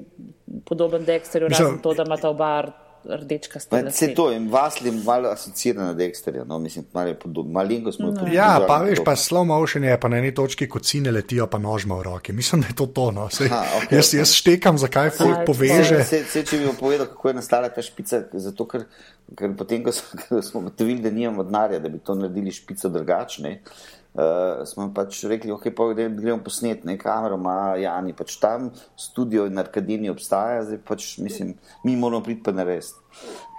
[0.66, 2.72] podoben Dexterju, razen to, da ima ta obar
[3.06, 3.92] rdečka stvar.
[3.92, 8.08] Se to in vas je malo asociirano na Dexterja, no, mislim, malo podobno, malinko smo
[8.08, 8.36] podobni.
[8.36, 11.58] Ja, pa veš, pa slow motion je pa na eni točki, ko cine letijo, pa
[11.58, 12.34] nožma v roki.
[12.34, 13.30] Mislim, da je to to, no.
[13.30, 16.04] Sej, ha, okay, jaz, jaz štekam, zakaj folk poveže.
[16.04, 18.88] Se, se, če bi vam povedal, kako je nastala ta špica, zato ker,
[19.38, 19.94] ker potem, ko
[20.50, 23.60] smo gotovili, da nimamo denarja, da bi to naredili špico drugačne.
[23.60, 23.99] Uh,
[24.66, 29.60] smo pač rekli, okay, da gremo posnet, ne kamero, ima Jani, pač tam studio in
[29.62, 31.54] Arkadini obstaja, zdaj pač mislim,
[31.84, 32.98] mi moramo priti pa narediti.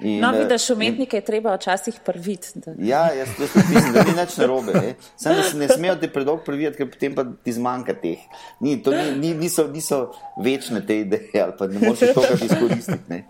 [0.00, 2.52] No, eh, vidiš, umetnike je treba včasih prviti.
[2.54, 2.72] Da...
[2.78, 4.72] Ja, jaz, jaz mislim, da ni nič narobe.
[4.72, 4.94] Ne.
[5.16, 8.22] Sam da se ne smejo te predolgo prviti, ker potem pa ti zmanjka teh.
[8.61, 10.00] Ni, ni, ni, niso, niso
[10.40, 13.24] večne te ideje ali pa ne moreš to kar izkoristiti.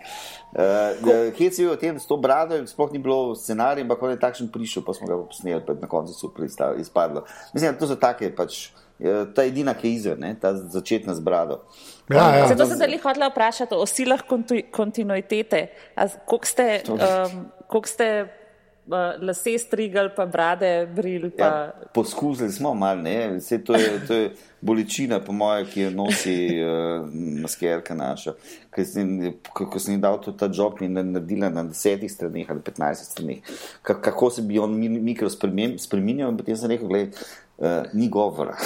[0.51, 4.11] Uh, Hec je bil o tem, s to brado, sploh ni bilo scenarija, ampak on
[4.11, 6.47] je takšen prišel, pa smo ga posneli, pa na koncu super
[6.79, 7.23] izpadlo.
[7.55, 8.73] Mislim, da to so take, pač,
[9.35, 11.63] ta edina, ki je izven, ta začetna z brado.
[12.11, 12.49] Ja, ja.
[12.49, 14.21] Zato sem se jih hotel vprašati o silah
[14.73, 15.67] kontinuitete.
[16.27, 21.31] Koliko ste, um, kolik ste uh, lase strigali, pa brade brili?
[21.31, 21.45] Pa...
[21.45, 23.99] Ja, poskusili smo malo, ne, vse to je.
[24.07, 24.31] To je
[24.61, 27.07] bolečina, po mojem, ki jo nosi uh,
[27.41, 28.35] maskerka naša.
[28.69, 33.55] Ko sem jim dal to ta job in naredila na desetih straneh ali petnajstih straneh,
[33.83, 37.31] kako se bi on mikro spremenil, in potem sem rekel, gledaj,
[37.61, 38.57] uh, ni govora.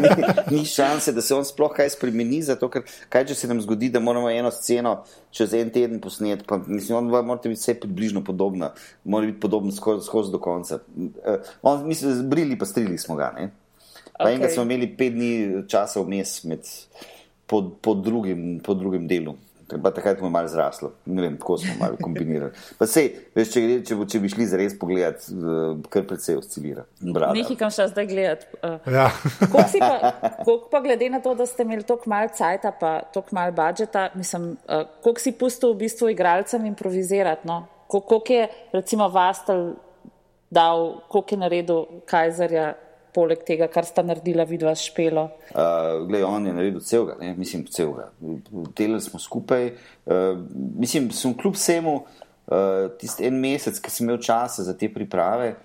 [0.00, 0.08] ni,
[0.58, 3.90] ni šanse, da se on sploh kaj spremeni, zato ker kaj če se nam zgodi,
[3.92, 5.02] da moramo eno sceno
[5.34, 8.72] čez en teden posneti, pa mislim, on mora biti vse približno podobna,
[9.04, 10.80] mora biti podoben skozi skos do konca.
[10.96, 13.50] Uh, on, mislim, zbrili pa strili smo ga, ne?
[14.18, 14.34] Pa okay.
[14.34, 16.40] enega smo imeli pet dni časa vmes
[17.46, 19.34] po, po, drugim, po drugim delu.
[19.68, 22.52] Pa takrat smo malo zrasli, ne vem, tako smo malo kombinirali.
[22.78, 26.86] Pa sej, veš, če, če, če bi šli zares pogledat, uh, kar precej oscilira.
[27.04, 28.48] Nekaj kam še zdaj gledati.
[28.62, 29.10] Uh, ja.
[30.46, 34.08] Koliko pa glede na to, da ste imeli toliko malo cajta, pa toliko malo budžeta,
[34.16, 37.66] mislim, uh, koliko si pustil v bistvu igralcem improvizirati, no?
[37.88, 39.74] Koliko je, recimo, vastal
[40.50, 42.72] dal, koliko je naredil Kajzerja,
[43.18, 45.26] poleg tega, kar sta naredila vidva s špelo.
[45.50, 47.34] Uh, Glej, on je naredil celega, ne?
[47.38, 48.12] mislim, celega.
[48.78, 49.72] Delali smo skupaj.
[50.06, 50.38] Uh,
[50.78, 55.56] mislim, sem kljub vsemu uh, tisti en mesec, ki sem imel časa za te priprave,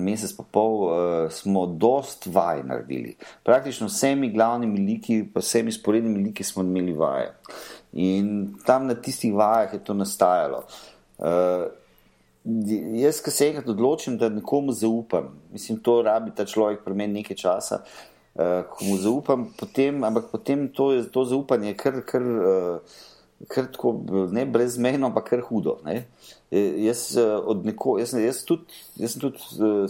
[0.00, 0.96] mesec pa pol, uh,
[1.30, 3.14] smo dost vaj naredili.
[3.46, 7.30] Praktično vsemi glavnimi liki, pa vsemi sporednimi liki smo imeli vaje.
[7.92, 10.64] In tam na tistih vajah je to nastajalo.
[11.18, 11.70] Uh,
[12.44, 17.20] jaz, ki se enkrat odločim, da nekomu zaupam, mislim, to rabi ta človek pri meni
[17.20, 22.00] nekaj časa, uh, ko mu zaupam, potem, ampak potem to, je, to zaupanje je kar,
[22.04, 23.00] kar, uh,
[23.48, 23.94] kar tako,
[24.32, 25.78] ne brezmejno, ampak kar hudo.
[25.84, 26.04] Ne?
[26.54, 27.16] Jaz,
[27.64, 29.40] neko, jaz, jaz, tudi, jaz sem tudi,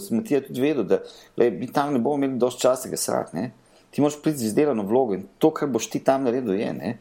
[0.01, 0.97] sem ti tudi vedel, da
[1.37, 3.45] le, mi tam ne bomo imeli dovolj časa, da se srati.
[3.93, 6.71] Ti moraš priti z izdelano vlogo in to, kar boš ti tam naredil, je.
[6.73, 6.95] Ne?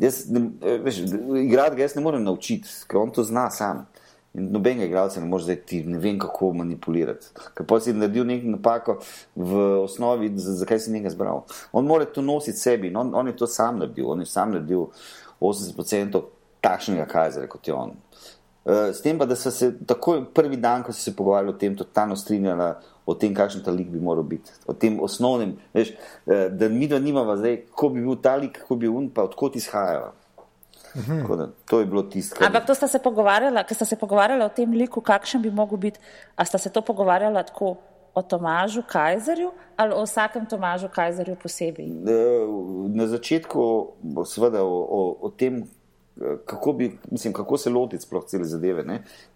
[0.00, 0.42] Jaz, ne,
[0.82, 1.04] veš,
[1.44, 3.86] igrati ga jaz ne morem naučiti, ker on to zna sam.
[4.34, 7.32] In nobenega igralca ne more zdaj ti ne vem, kako manipulirati.
[7.54, 8.98] Ker pa si naredil nekaj napako
[9.34, 11.42] v osnovi, zakaj si nekaj zbral.
[11.72, 14.12] On mora to nositi sebi in on, on je to sam naredil.
[14.12, 14.86] On je sam naredil
[15.40, 16.22] 80%
[16.60, 17.96] takšnega kajzera kot je on.
[18.60, 21.58] Uh, s tem pa, da so se takoj prvi dan, ko so se pogovarjali o
[21.58, 22.74] tem, totalno strinjali
[23.08, 24.52] o tem, kakšen ta lik bi moral biti.
[24.68, 28.60] O tem osnovnem, veš, uh, da mi dva nimava zdaj, kako bi bil ta lik,
[28.60, 29.56] kako bi bil un, pa odkot
[30.94, 31.36] izhajajo.
[31.36, 32.36] Da, to je bilo tisto.
[32.38, 32.46] Kar...
[32.46, 35.78] Ampak to sta se pogovarjala, ker sta se pogovarjala o tem liku, kakšen bi mogel
[35.78, 36.00] biti.
[36.36, 37.76] A sta se to pogovarjala tako
[38.14, 41.86] o Tomažu Kajzerju ali o vsakem Tomažu Kajzerju posebej?
[42.94, 43.92] Na začetku,
[44.26, 45.62] seveda, o, o, o tem,
[46.44, 48.84] kako, bi, mislim, kako se lotiti sploh cele zadeve.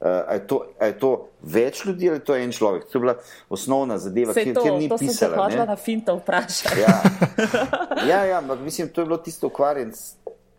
[0.01, 2.85] A je, to, a je to več ljudi ali to je en človek?
[2.91, 3.15] To je bila
[3.49, 4.89] osnovna zadeva, ki je ni to pisala.
[4.89, 6.81] To sem se hodila na finta vprašati.
[6.81, 7.01] Ja,
[8.11, 9.93] ja, ja ampak mislim, to je bilo tisto ukvarjanje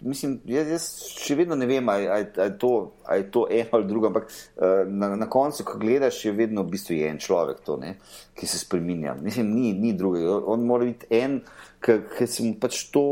[0.06, 0.86] mislim, jaz, jaz
[1.20, 5.30] še vedno ne vem, ali je, je to eno ali drugo, ampak uh, na, na
[5.30, 7.96] koncu, ko gledaš, je vedno v bistvu en človek, to, ne,
[8.38, 9.16] ki se spremenja.
[9.22, 10.40] Mislim, ni, ni drugega.
[10.52, 11.42] On mora biti en,
[11.82, 13.06] ki se mu pač to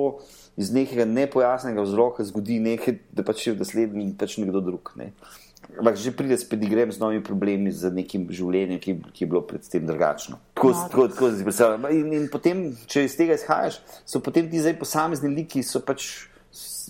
[0.57, 4.93] iz nekega nepojasnega vzroka zgodi, nekaj, da pač je v naslednji pač nekdo drug.
[4.99, 5.13] Ne.
[5.79, 9.41] Ampak že pride spet, grem z novimi problemi, z nekim življenjem, ki, ki je bilo
[9.47, 10.37] predtem drugačno.
[10.53, 11.87] Tako, no, tako, tako si predstavljam.
[11.95, 16.27] In, in potem, če iz tega izhajaš, so potem ti zdaj posamezni liki, so pač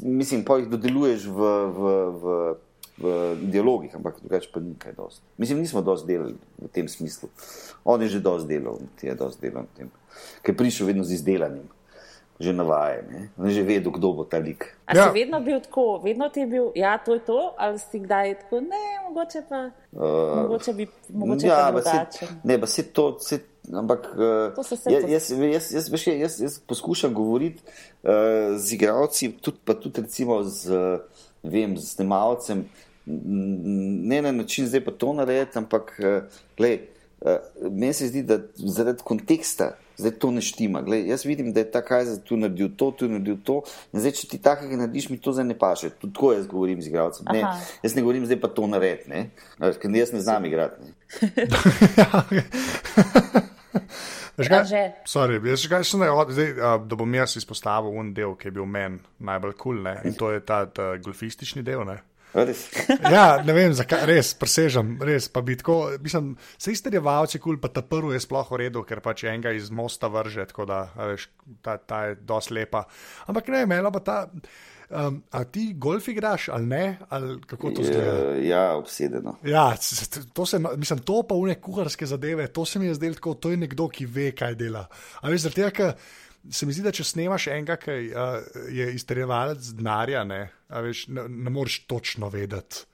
[0.03, 2.55] mislim, pa jih dodeluješ v, v, v,
[2.97, 5.24] v dialogih, ampak drugače pa ni kaj dosti.
[5.38, 7.30] Mislim, nismo dosti delali v tem smislu.
[7.86, 9.88] On je že dosti delal, ti je dosti delal v tem,
[10.41, 11.70] ker je prišel vedno z izdelanim.
[12.41, 14.66] Že navajen, ne že vedel, kdo bo ta lik.
[14.89, 15.05] A ja.
[15.05, 18.41] si vedno bil tako, vedno ti je bil, ja, to je to, ali si kdaj
[18.41, 19.70] tako, ne, mogoče pa.
[19.93, 23.38] Uh, mogoče bi, mogoče ja, pa se, ne, pa se to, se,
[23.72, 29.74] ampak uh, jaz, jaz, jaz, jaz, jaz, jaz, poskušam govoriti uh, z igravci, tudi, pa
[29.74, 30.99] tudi recimo z,
[31.43, 32.66] vem, z snemalcem,
[33.05, 36.24] ne na način zdaj pa to narediti, ampak uh,
[36.57, 36.80] gled,
[37.22, 40.82] uh, meni se zdi, da zaradi konteksta zdaj to ne štima.
[40.82, 43.61] Glej, jaz vidim, da je ta kajzer tu naredil to, tu naredil to.
[43.93, 45.89] In zdaj, če ti takega narediš, mi to zdaj ne paše.
[46.01, 47.26] Tudi tako jaz govorim z igralcem.
[47.32, 47.45] Ne,
[47.84, 49.30] jaz ne govorim zdaj pa to nared, ne?
[49.59, 50.82] ker jaz ne znam igrati.
[55.13, 56.55] Sorry, jaz kaj, ne, zdaj,
[56.88, 60.32] da bom jaz izpostavil un del, ki je bil meni najbolj kul cool, in to
[60.34, 61.86] je ta, ta golfistični del.
[61.88, 61.99] Ne?
[63.13, 65.93] ja, ne vem, zakaj res presežem, res pa bi tako.
[66.01, 69.53] Mislim, se iste revalce, kul, pa ta prvi je sploh v redu, ker pač enega
[69.53, 71.28] iz mosta vrže, tako da veš,
[71.61, 72.88] ta, ta je dosti lepa.
[73.30, 74.17] Ampak ne, imela pa ta.
[74.93, 78.47] Um, a ti golf igraš ali ne, ali kako to zdaj?
[78.47, 79.35] Ja, obsedeno.
[79.43, 79.75] Ja,
[80.33, 83.33] to, se, mislim, to pa v neke kuharske zadeve, to se mi je zdelo tako,
[83.33, 84.85] to je nekdo, ki ve, kaj dela.
[85.21, 85.93] A veš, zaradi tega, ker
[86.51, 88.37] se mi zdi, da če snemaš enega, ki uh,
[88.69, 92.85] je izterjevalec denarja, ne, veš, ne, ne moreš točno vedeti.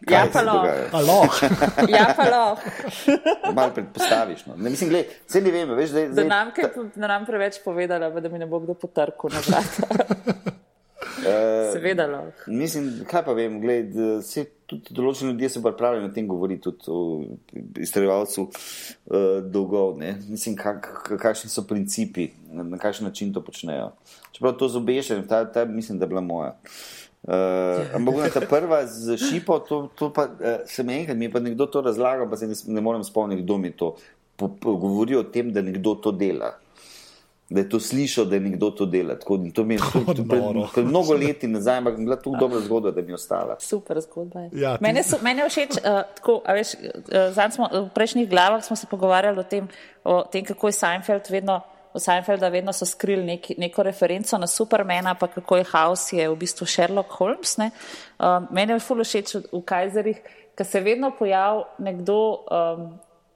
[0.08, 1.44] Ja, pa lahko.
[1.88, 2.70] Ja, pa lahko.
[3.56, 4.46] Malo predpostaviš.
[4.46, 4.56] No.
[4.56, 6.70] Ne, mislim, gled, ne vem, veš, da, da nam, ta...
[6.94, 10.60] da nam preveč povedala, da mi ne bo kdo potrkal na vrata.
[11.20, 12.06] Uh, Seveda.
[12.46, 16.92] Mislim, kaj pa vem, gled, se tudi določeni ljudje se pripravljajo na tem govoriti, tudi
[16.92, 17.00] o
[17.82, 19.98] izstreljevalcu uh, dolgov.
[20.00, 20.14] Ne?
[20.28, 20.88] Mislim, kak,
[21.20, 23.90] kakšni so principi, na, na kakšen način to počnejo.
[24.32, 26.54] Čeprav to zobešem, ta, ta mislim, da je bila moja.
[27.20, 31.34] Uh, ampak ta prva z šipo, to, to pa uh, se mi enkrat, mi je
[31.34, 33.92] pa nekdo to razlagal, pa se ne, ne morem spomniti, kdo mi to
[34.40, 36.54] po, po, govori o tem, da nekdo to dela
[37.50, 39.14] da je to slišal, da je nekdo to dela.
[39.18, 40.22] Tako, to mi je pred,
[40.74, 43.56] pred mnogo leti nazaj, ampak je bila to dobra zgodba, da mi je ostala.
[43.58, 44.40] Super zgodba.
[44.52, 48.76] Ja, mene, so, mene je všeč, uh, tako, veš, uh, smo, v prejšnjih glavah smo
[48.76, 49.68] se pogovarjali o tem,
[50.04, 51.60] o tem kako je Seinfeld vedno.
[51.90, 56.28] V Seinfeldu vedno so skrili nek, neko referenco na Supermana, pa kako je House, je
[56.28, 57.58] v bistvu Sherlock Holmes.
[57.58, 60.20] Uh, mene je fully všeč v, Kajzerih,
[60.54, 62.86] ker se vedno pojavi nekdo, um,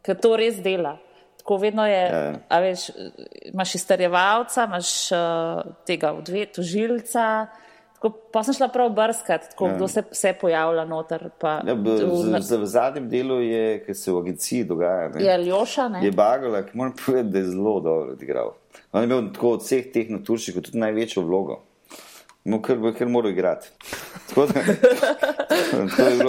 [0.07, 1.01] ker to res dela.
[1.45, 2.33] Tako vedno je, Ja.
[2.49, 2.87] a veš,
[3.45, 5.19] imaš izterjevalca, imaš uh,
[5.85, 7.47] tega odvet, tožilca.
[7.95, 11.29] Tako, pa sem šla prav brskati, tako, kdo se, se pojavlja noter.
[11.39, 15.09] Pa, Ja, b, v- z, z, v zadnjem delu je, ki se v agenciji dogaja.
[15.11, 15.23] Ne?
[15.23, 16.01] je Ljoša, ne?
[16.01, 18.53] Je Bagala, ki moram povedati, da je zelo dobro odigral.
[18.93, 21.61] On je imel tako od vseh teh naturščikov tudi največjo vlogo.
[22.45, 23.71] Mu kar, kar mora igrati.
[24.29, 24.53] Tako da,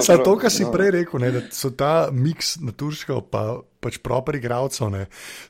[0.00, 0.72] prav- to, kar si no.
[0.72, 3.42] prej rekel, ne, da so ta miks naturškov, pa
[3.84, 4.96] pač proper igralcev,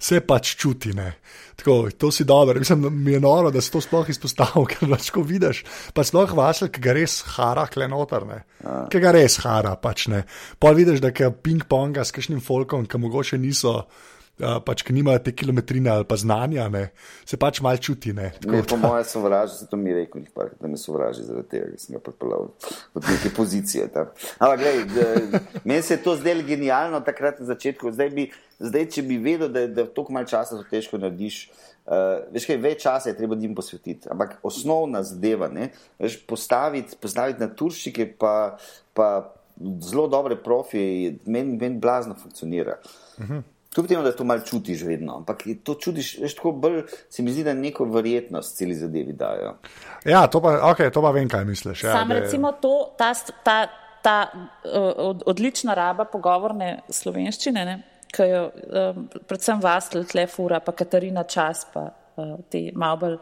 [0.03, 0.91] se pač čuti.
[0.97, 1.13] Ne.
[1.57, 2.59] Tako, to si dobro.
[2.59, 5.63] Mislim, mi je noro, da si to sploh izpostavil, ker lahko vidiš.
[5.95, 8.27] Pa sploh vasel, ki ga res hara, klenotar,
[8.91, 9.77] ki ga res hara.
[9.79, 10.25] Pač, ne.
[10.59, 13.85] Pa vidiš, da je ping-ponga s kakšnim folkom, ki mogoče niso.
[14.37, 16.91] Uh, pač, ki nimajo te kilometrine ali pa znanja, ne,
[17.25, 18.13] se pač malo čuti.
[18.13, 21.71] Ne, Ne, po mojem sovraži, zato mi je rekel, par, da me sovraži zaradi tega,
[21.71, 22.51] ker sem ga pripeljal
[22.95, 23.87] od neke pozicije.
[23.95, 24.11] tam.
[24.39, 27.93] Ampak, glej, da- meni se je to zdelo genialno takrat na začetku.
[27.97, 28.27] Zdaj, bi,
[28.61, 31.49] zdaj če bi vedel, da, da toliko malo časa to težko narediš.
[31.87, 35.71] Uh, veš kaj, več časa je treba njim posvetiti, ampak osnovna zadeva, ne,
[36.03, 38.59] veš, postaviti, postaviti na turščike, pa,
[38.93, 39.33] pa
[39.81, 42.77] zelo dobre profije, meni men blazno funkcionira.
[43.19, 43.43] Uh -huh.
[43.77, 47.21] Kljub temu, da to malo čutiš vedno, ampak je to čutiš, veš, tako bolj se
[47.23, 49.51] mi zdi, da neko verjetnost celi zadevi dajo.
[50.05, 51.83] Ja, to pa, okay, to pa vem, kaj misliš.
[51.85, 53.11] Ja, Sam da je- recimo to, ta,
[53.43, 53.59] ta,
[54.03, 54.41] ta uh,
[55.05, 57.77] od, odlična raba pogovorne slovenščine, ne,
[58.09, 61.85] ki jo um, predvsem vas tle fura, pa Katarina Čas, pa
[62.17, 63.19] uh, ti malo bolj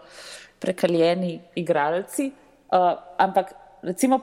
[0.61, 2.31] prekaljeni igralci.
[2.71, 3.53] Uh, ampak
[3.83, 4.21] recimo,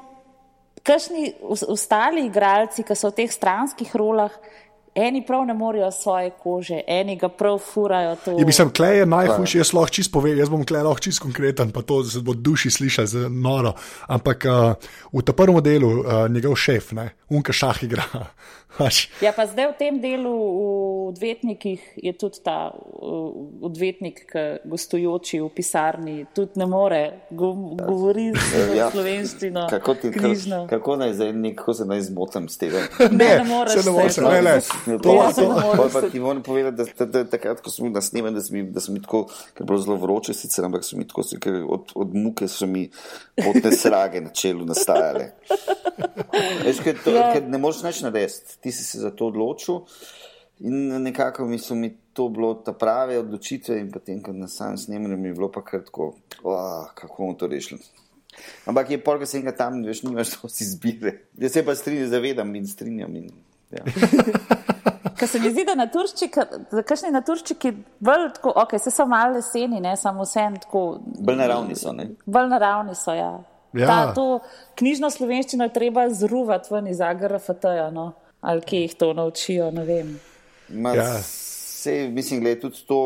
[0.84, 4.32] kakšni os- ostali igralci, ki so v teh stranskih rolah,
[4.96, 8.16] eni prav ne morejo svoje kože, eni ga prav furajo.
[8.26, 8.32] To.
[8.40, 11.72] Je, mislim, klej je najhujši, jaz lahko čist povem, jaz bom klej lahko čist konkreten,
[11.72, 13.74] pa to se bo duši slišati zelo noro.
[14.08, 18.04] Ampak uh, v tem prvem delu uh, njegov šef, ne, unka šah igra.
[18.72, 20.62] Pač, Ja, pa zdaj v tem delu v
[21.10, 22.72] odvetnikih je tudi ta
[23.62, 28.40] odvetnik, ki gostujoči v pisarni, tudi ne more go govoriti
[28.72, 28.76] Ja.
[28.78, 28.88] ja.
[28.90, 29.66] slovenščino.
[29.70, 30.32] Kako, ti, kako,
[30.70, 32.86] kako naj zdaj neko se naj zmotam s tega?
[33.12, 34.56] Ne, ne moreš se ne moreš, ne, ne.
[34.98, 37.70] To, Ja, to, ne moreš Pol pa ti moram povedati, da, da, da takrat, ko
[37.70, 39.96] sem bil na snemanju, da, sem mi- da sem mi tako, ker je bilo zelo
[39.98, 42.88] vroče, sicer, ampak so mi tako, se- ker od, od muke so mi
[43.36, 45.34] potne srage na čelu nastajale.
[46.64, 47.34] Veš, ker, to, Ja.
[47.34, 49.86] ker ne moreš nič narediti, ti si se za to odločil
[50.62, 54.78] in nekako mi so mi to bilo ta prave odločitve in potem, ko na samem
[54.78, 56.14] snemanju mi je bilo pa kar tako,
[56.44, 57.82] oh, kako bomo to rešili.
[58.66, 61.18] Ampak je pol, ko se enega tam, veš, nimaš dosti izbire.
[61.40, 63.16] Jaz se pa strinjam, zavedam in strinjam.
[63.16, 63.32] In,
[63.72, 63.84] ja.
[65.20, 69.36] Ker se mi zdi, da naturščiki, da kakšni naturščiki bolj tako, ok, se so malo
[69.36, 70.86] leseni, ne, samo vsem tako.
[71.20, 71.94] Bolj naravni so.
[71.94, 72.08] Ne?
[72.26, 73.36] Bolj naravni so, ja.
[73.74, 73.88] Ja.
[73.88, 74.40] Ta, to
[74.76, 78.12] knjižno slovenščino je treba zruvati ven iz AGRFT-ja, no.
[78.42, 80.20] ali kje jih to naučijo, ne vem.
[80.70, 81.14] Ma, Ja.
[81.82, 82.98] Vse, mislim, gled, tudi to,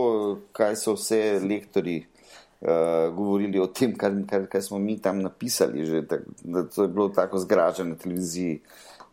[0.52, 5.86] kaj so vse lektori uh, govorili o tem, kar, kar, kar smo mi tam napisali.
[5.86, 8.60] Že, tak, da to je bilo tako zgraženo na televiziji.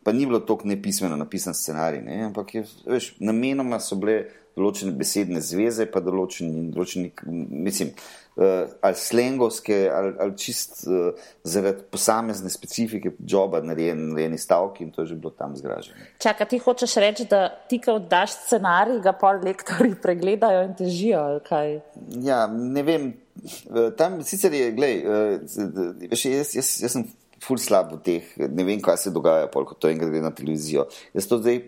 [0.03, 2.25] Pa ni bilo tako nepismeno napisan scenarij, ne?
[2.25, 4.25] ampak je, veš, namenoma so bile
[4.57, 7.93] določene besedne zveze, pa določeni, določeni mislim,
[8.37, 14.93] uh, ali slengovske, ali, ali čist uh, zaradi posamezne specifike joba narejeni, narejeni stavki in
[14.93, 16.05] to je že bilo tam zgraženo.
[16.23, 21.25] Čakaj, ti hočeš reči, da ti, ko daš scenarij, ga pol lektori pregledajo in težijo,
[21.33, 21.75] ali kaj?
[22.23, 23.11] Ja, ne vem.
[23.73, 25.41] eh, Tam sicer je, gledaj,
[26.13, 27.09] veš, jaz, jaz, jaz sem
[27.43, 30.31] ful slab v teh, ne vem, kaj se dogaja, pol, ko to enkrat gre na
[30.31, 30.87] televizijo.
[31.17, 31.59] Jaz to zdaj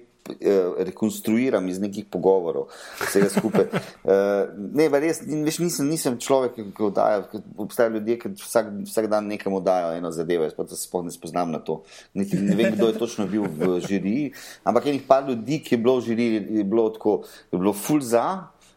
[0.78, 2.70] rekonstruiram iz nekih pogovorov,
[3.04, 3.68] vsega skupaj.
[4.04, 7.22] Eh, Ne, res, veš, nisem, nisem človek, ki oddaja,
[7.60, 11.12] obstajajo ljudje, ki vsak, vsak dan nekam oddajo eno zadevo, jaz pa se sploh ne
[11.14, 11.80] spoznam na to.
[12.14, 14.32] Niti ne vem, kdo je točno bil v žiriji,
[14.64, 17.16] ampak enih par ljudi, ki je bilo v žiriji, je bilo tako,
[17.52, 18.24] je bilo ful za,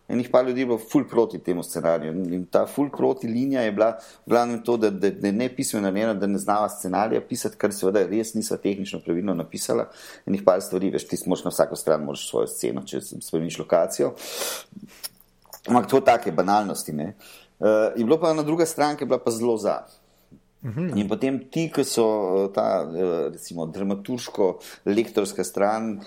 [0.08, 2.14] Enih pa ljudi je bilo ful proti temu scenariju.
[2.34, 3.89] In ta ful proti linija je bila
[4.26, 7.58] v glavnem to, da, da, da je ne pismeno narejeno, da ne znava scenarija pisati,
[7.58, 9.89] kar seveda res niso tehnično pravilno napisala.
[10.26, 14.14] Enih pa stvari, veš, ti moraš na vsako stran, moraš svojo sceno, če spremeniš lokacijo.
[15.68, 16.95] Ampak to take banalnosti.
[16.95, 17.14] Ne?
[17.60, 19.82] Uh, je bilo pa na druga stran, ki je bila pa zelo za.
[20.76, 25.99] In potem ti, ki so eh, ta, eh, recimo, dramaturško-lektorska stran,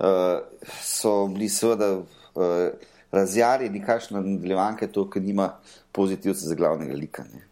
[0.00, 0.38] eh,
[0.82, 5.52] so bili seveda eh, razjarjeni, kakšna nadaljevanka je to, ker nima
[5.92, 7.24] pozitivca za glavnega lika.
[7.34, 7.46] Ne.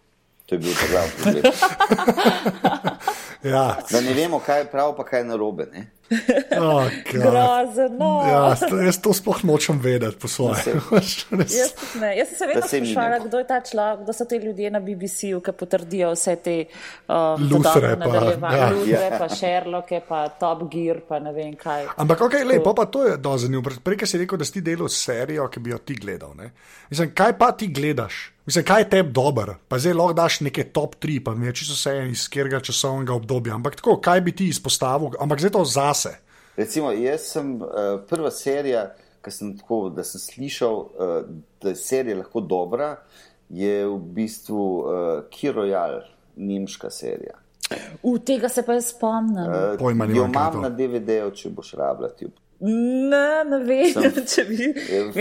[0.47, 1.53] To je bil ta glavni problem.
[3.43, 5.67] Ja, Da ne vemo, kaj je prav, pa kaj je narobe.
[5.73, 5.87] Ne?
[6.61, 6.85] oh.
[7.13, 8.25] Grozno.
[8.29, 10.57] ja, jaz to sploh nočem vedeti po svoje.
[10.93, 12.17] Jaz, ne.
[12.17, 15.41] Jaz sem se vedno sprašvala, kdo je ta človek, kdo so ti ljudje na BBC-ju,
[15.45, 16.57] ki potrdijo vse te
[17.51, 18.71] Luthre dodatne pa, ja.
[18.73, 21.87] Luthre, pa Sherlocke, pa Top Gear, pa ne vem kaj.
[21.97, 23.77] Ampak, ok, lej, pa, pa to je do zanimivo.
[23.85, 26.33] Prej si rekel, da si delal serijo, ki bi jo ti gledal.
[26.39, 26.51] Ne?
[26.89, 28.38] Mislim, kaj pa ti gledaš?
[28.49, 29.51] Mislim, kaj je tebi dober?
[29.69, 33.13] Pa zdaj lahko daš neke top tri, pa mi je čisto vse iz katerega časovnega
[33.13, 33.55] obdobja.
[33.55, 35.11] Ampak tako, kaj bi ti izpostavil?
[35.21, 36.15] Ampak zdaj to zase.
[36.57, 37.69] Recimo, jaz sem uh,
[38.09, 38.87] prva serija,
[39.21, 41.29] ki sem tako, da sem slišal, uh,
[41.61, 42.95] da je serija lahko dobra,
[43.53, 44.89] je v bistvu uh,
[45.31, 46.01] Kirojal,
[46.37, 47.37] nemška serija.
[48.03, 49.45] U tega se pa jaz spomnim.
[49.45, 52.33] Uh, Pojma jo imam na DVD-ju, če boš rabljati.
[52.65, 54.73] Ne, ne vem, Sem- če bi.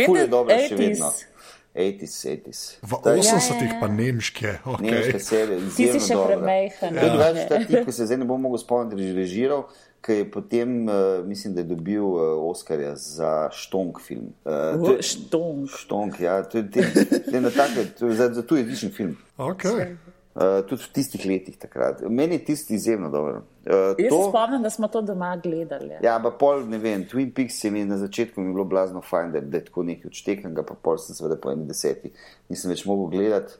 [0.06, 0.80] Ful je dobro še 80s.
[0.80, 1.12] vedno.
[1.12, 1.37] 80s,
[1.78, 2.78] 80s.
[2.82, 3.80] V To je 80-ih ja, ja.
[3.80, 4.50] pa nemške.
[4.66, 5.20] Okay.
[5.20, 5.60] serija.
[5.72, 6.90] Ti si še premajhen.
[6.92, 7.10] To je Ja.
[7.10, 9.68] drugače ta tip, ki se zdaj ne bom mogel spomniti, režiral,
[10.02, 14.34] ki je potem, uh, mislim, da je dobil uh, Oscarja za Štonk film.
[14.42, 15.70] Uh, je- Štonk.
[15.70, 16.82] Štonk, ja, to je, te,
[17.22, 19.18] te na take, to je za, za tu jezičen film.
[19.38, 19.96] Okay.
[20.38, 22.02] Uh, tudi v tistih letih takrat.
[22.06, 23.40] Meni je tisti izjemno dober.
[23.66, 25.96] Uh, Jaz to, se spomnim, da smo to doma gledali.
[26.02, 29.32] ja, pa pol, ne vem, Twin Peaks je mi na začetku mi bilo blazno fajn,
[29.32, 32.12] da, da je tako nekaj odštekanega, pa pol sem seveda po eni deseti
[32.50, 33.58] nisem več mogel gledati.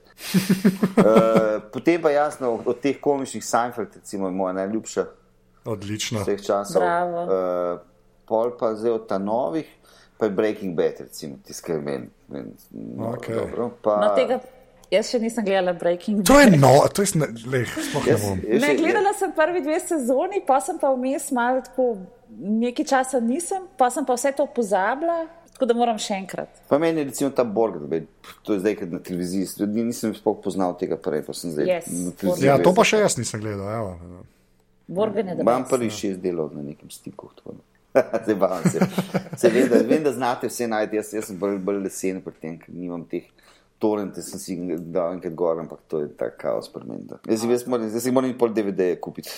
[1.02, 5.06] uh, potem pa jasno, od, od teh komičnih Seinfeld, recimo, je moja najljubša
[5.66, 6.22] Odlično.
[6.22, 6.82] vseh časov.
[6.82, 7.24] Bravo.
[7.24, 7.80] Uh,
[8.30, 9.66] pol pa zdaj od ta novih,
[10.18, 12.08] pa je Breaking Bad, recimo, tiskaj meni.
[12.28, 13.36] meni no, Okej.
[13.36, 14.40] dobro, pa, No, tega
[14.92, 16.54] jaz še nisem gledala Breaking To Bad.
[16.54, 18.38] je no, to je leh, sploh ne bom.
[18.62, 21.98] Ne, gledala sem prvi dve sezoni, pa sem pa vmes malo tako,
[22.30, 26.50] nekaj časa nisem, pa sem pa vse to pozabila, tako da moram še enkrat.
[26.70, 28.06] Pa meni je recimo ta Borg, bi-
[28.44, 31.66] to je zdaj kot na televiziji, ljudi nisem sploh poznal tega prej, pa sem zdaj
[31.66, 32.48] Yes, na televiziji.
[32.48, 33.68] Ja, to pa še jaz nisem gledal.
[33.68, 34.24] Evo.
[34.88, 35.44] Borgen je da.
[35.44, 37.28] Imam prvi šest delov na nekem stiku.
[37.36, 37.58] tako.
[38.24, 38.80] Zdaj se.
[39.38, 42.34] se vem, da, vem, da znate vse najti, jaz, jaz sem bolj, bolj lesen pri
[42.42, 43.26] tem, ker nimam teh
[43.78, 44.56] torrente, sem si
[44.88, 47.06] dal enkrat gor, ampak to je ta kaos pri meni.
[47.06, 47.20] da.
[47.26, 49.30] Jaz, si- jaz, moram, jaz si moram pol DVD kupiti.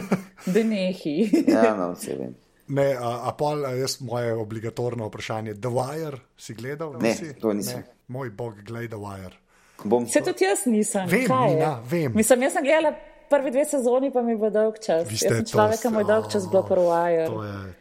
[0.46, 1.16] Denehi.
[1.46, 2.34] Ja, no, vse vem.
[2.68, 5.54] Ne, a, a pol, jaz moje obligatorno vprašanje.
[5.56, 6.92] The Wire si gledal?
[6.92, 7.32] Ne, nisi?
[7.34, 7.78] to nisem.
[7.78, 7.94] Ne.
[8.08, 9.36] Moj bog, gledaj The Wire.
[9.84, 11.06] Bom, Se tudi jaz nisem.
[11.06, 11.26] Vem?
[11.46, 12.12] Nina, vem.
[12.14, 12.94] Mislim, jaz sem gledala
[13.30, 15.04] prvi dve sezoni, pa mi je bil dolg čas.
[15.04, 17.30] Vi Jaz ste sem to človek, ki mu je dolg čas bilo To prvajer.
[17.30, 17.74] je.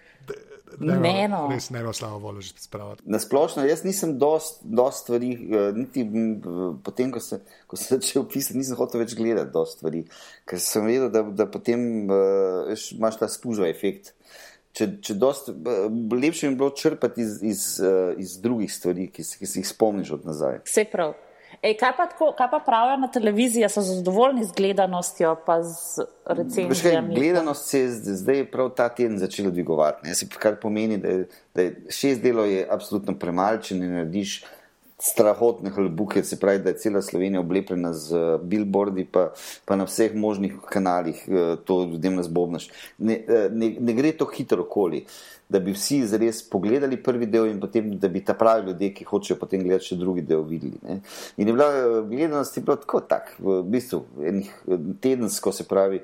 [0.78, 1.48] D- Ne, no.
[1.50, 3.04] Res ne, slavo voljo že spraviti.
[3.06, 6.40] Na splošno, jaz nisem dost, dost stvari, eh, niti v-
[6.80, 10.06] potem, ko sem, ko sem začel pisati, nisem hotel več gledati dost stvari,
[10.46, 14.14] ker sem vedel, da, da potem uh, imaš ta spužva efekt.
[14.72, 17.62] Če, če dost, eh, lepše je bilo črpati iz, iz,
[18.18, 20.60] iz drugih stvari, ki, si- ki si jih spomniš od nazaj.
[20.66, 21.14] Vse prav.
[21.62, 26.00] Ej, kaj, pa tako, kaj pa pravijo na televiziji, so zadovoljni z gledanostjo, pa z
[26.00, 27.16] Veš kaj, recenzijami?
[27.16, 30.08] gledanost se je zdaj prav ta teden začela dvigovati.
[30.08, 30.14] ne.
[30.40, 34.44] Kar pomeni, da je, da je šest delov je absolutno premalo, če ne narediš
[35.06, 39.30] strahotne hlebuke, se pravi, da je cela Slovenija oblepljena z eh, billboardi, pa,
[39.66, 42.70] pa na vseh možnih kanalih eh, to ljudem razbobnaš.
[42.98, 45.06] Ne, eh, ne, ne gre to hitro okoli.
[45.50, 49.06] Da bi vsi zares pogledali prvi del, in potem, da bi ta pravi ljudje, ki
[49.06, 50.80] hočejo potem gledati še drugi del, videli.
[50.82, 51.02] Ne.
[51.38, 51.68] In je bila
[52.10, 54.50] gledanost je bila tako, tak, v bistvu, enih
[55.04, 56.02] tedensko, se pravi,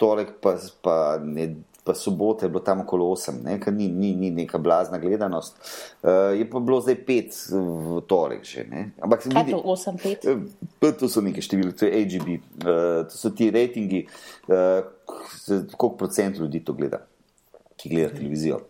[0.00, 1.50] torek pa, pa, ne,
[1.84, 5.56] pa sobote je bilo tam okolo 8, ne, kar ni, ni, ni neka blazna gledanost.
[6.02, 8.64] Uh, je pa bilo zdaj 5 v torek že.
[8.64, 8.90] Ne.
[9.00, 9.52] Ampak se Kaj vidi.
[9.52, 10.28] to 8-5?
[10.82, 12.70] Eh, To so neke številke, to je AGB, uh,
[13.04, 14.06] to so ti rejtingi,
[14.48, 14.82] uh,
[15.70, 17.00] koliko procent ljudi to gleda,
[17.76, 18.60] ki gleda televizijo.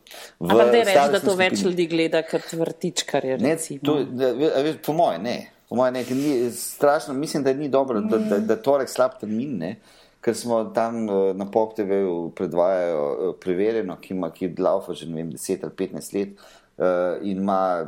[0.40, 3.38] Ampak da reči, da to več skupini- ljudi gleda kot vrtičkarje.
[3.38, 4.32] Ne, to, da,
[4.62, 5.38] veš, po mojem, ne.
[5.68, 9.18] Po mojem, ne, ker ni, strašno, mislim, da ni dobro, da, da, da torek slab
[9.20, 9.76] termin, ne.
[10.20, 15.06] Ker smo tam eh, na Pop TV-ju predvajajo eh, preverjeno, ki ima ki laufa že
[15.06, 16.40] vem, 10 ali 15 let
[16.80, 17.86] uh, in ima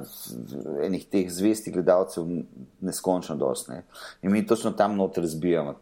[0.82, 2.26] enih teh zvestih gledalcev
[2.80, 3.68] neskončno dost.
[3.68, 3.82] Ne.
[4.22, 5.74] In mi točno tam noter razbijamo.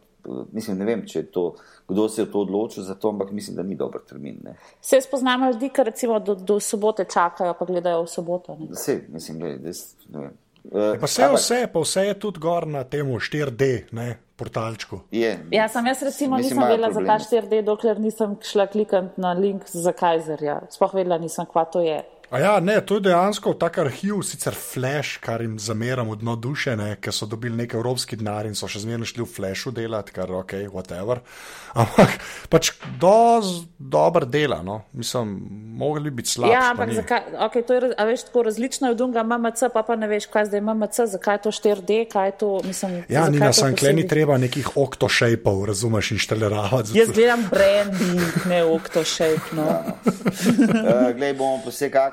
[0.51, 1.45] Mislim, ne vem, če je to,
[1.87, 4.37] kdo se je to odločil za to, ampak mislim, da ni dober termin.
[4.43, 4.55] Ne.
[4.81, 8.55] Se spoznamo ljudi, ki recimo do, do sobote čakajo, pa gledajo v soboto.
[8.59, 8.69] Ne?
[8.71, 10.37] Vse, mislim, gled, jaz, ne vem.
[10.63, 15.01] Uh, Pa vse, vse, pa vse je tudi gor na tem 4D ne, portalčku.
[15.11, 17.47] Je, Ja, sem jaz recimo Mislim, nisem vedela za ta probleme.
[17.49, 20.61] 4D, dokler nisem šla klikati na link za Kajzerja.
[20.69, 22.03] Sploh vedela nisem, kva to je.
[22.31, 26.37] A ja, ne, to je dejansko tak arhiv, sicer flash, kar jim zameram v dno
[26.39, 29.73] duše, ne, ker so dobili nekaj evropski denar in so še zmerno šli v flashu
[29.75, 31.19] delati, kar ok, whatever.
[31.81, 32.15] Ampak
[32.51, 34.81] pač doz dober dela, no.
[34.95, 35.33] mislim,
[35.75, 36.53] mogli biti slabši.
[36.53, 39.95] Ja, ampak zakaj, okay, to je, veš, tako različno je od unga MMC, pa pa
[39.99, 42.97] ne veš, kaj zdaj je MMC, zakaj je to 4D, kaj je to, mislim.
[43.11, 44.11] Ja, ni na to sankleni posebej?
[44.15, 46.95] treba nekih oktošejpov, razumeš, inštaliravati.
[46.95, 49.67] Jaz gledam branding, ne oktošejp, no.
[50.07, 51.71] Uh, Glej, bomo pa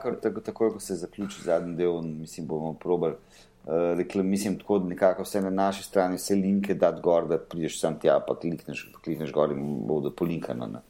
[0.09, 3.15] vsekakor, tako, takoj ko se zaključi zadnji del, mislim, bomo probali.
[3.65, 7.39] Uh, rekla, mislim, tako da nekako vse na naši strani, vse linke dati gor, da
[7.39, 10.81] prideš sam tja, pa klikneš, klikneš gor in bodo polinkano na,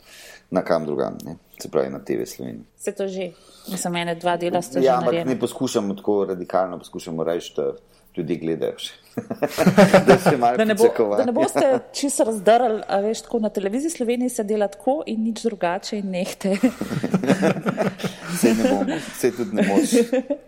[0.51, 1.37] na kam drugam, ne?
[1.59, 2.65] se pravi na TV Sloveniji.
[2.77, 3.33] Se to že,
[3.71, 7.73] mislim, ene dva dela sta Ja, že ampak ne poskušamo tako radikalno, poskušamo reči, da
[8.19, 8.77] ljudje gledajo
[10.07, 13.91] da se Da ne, bo, da ne boste čisto razdrali, a veš, tako na televiziji
[13.91, 16.57] Sloveniji se dela tako in nič drugače in nehte,
[18.41, 19.91] Saj ne bom, saj tudi ne moreš.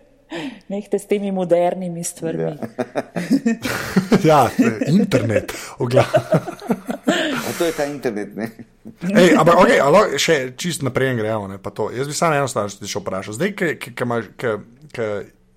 [0.73, 2.43] nehte s temi modernimi stvarmi.
[2.43, 2.57] Ja.
[4.25, 4.49] ja,
[4.87, 5.53] internet,
[7.59, 8.51] to je ta internet, ne?
[9.17, 11.49] Ej, ampak, okay, alo, še čist naprej gremo.
[11.51, 11.91] Ne, pa to.
[11.91, 13.37] Jaz bi samo eno stvar še še vprašal.
[13.37, 13.53] Zdaj,
[13.93, 14.31] ke imaš,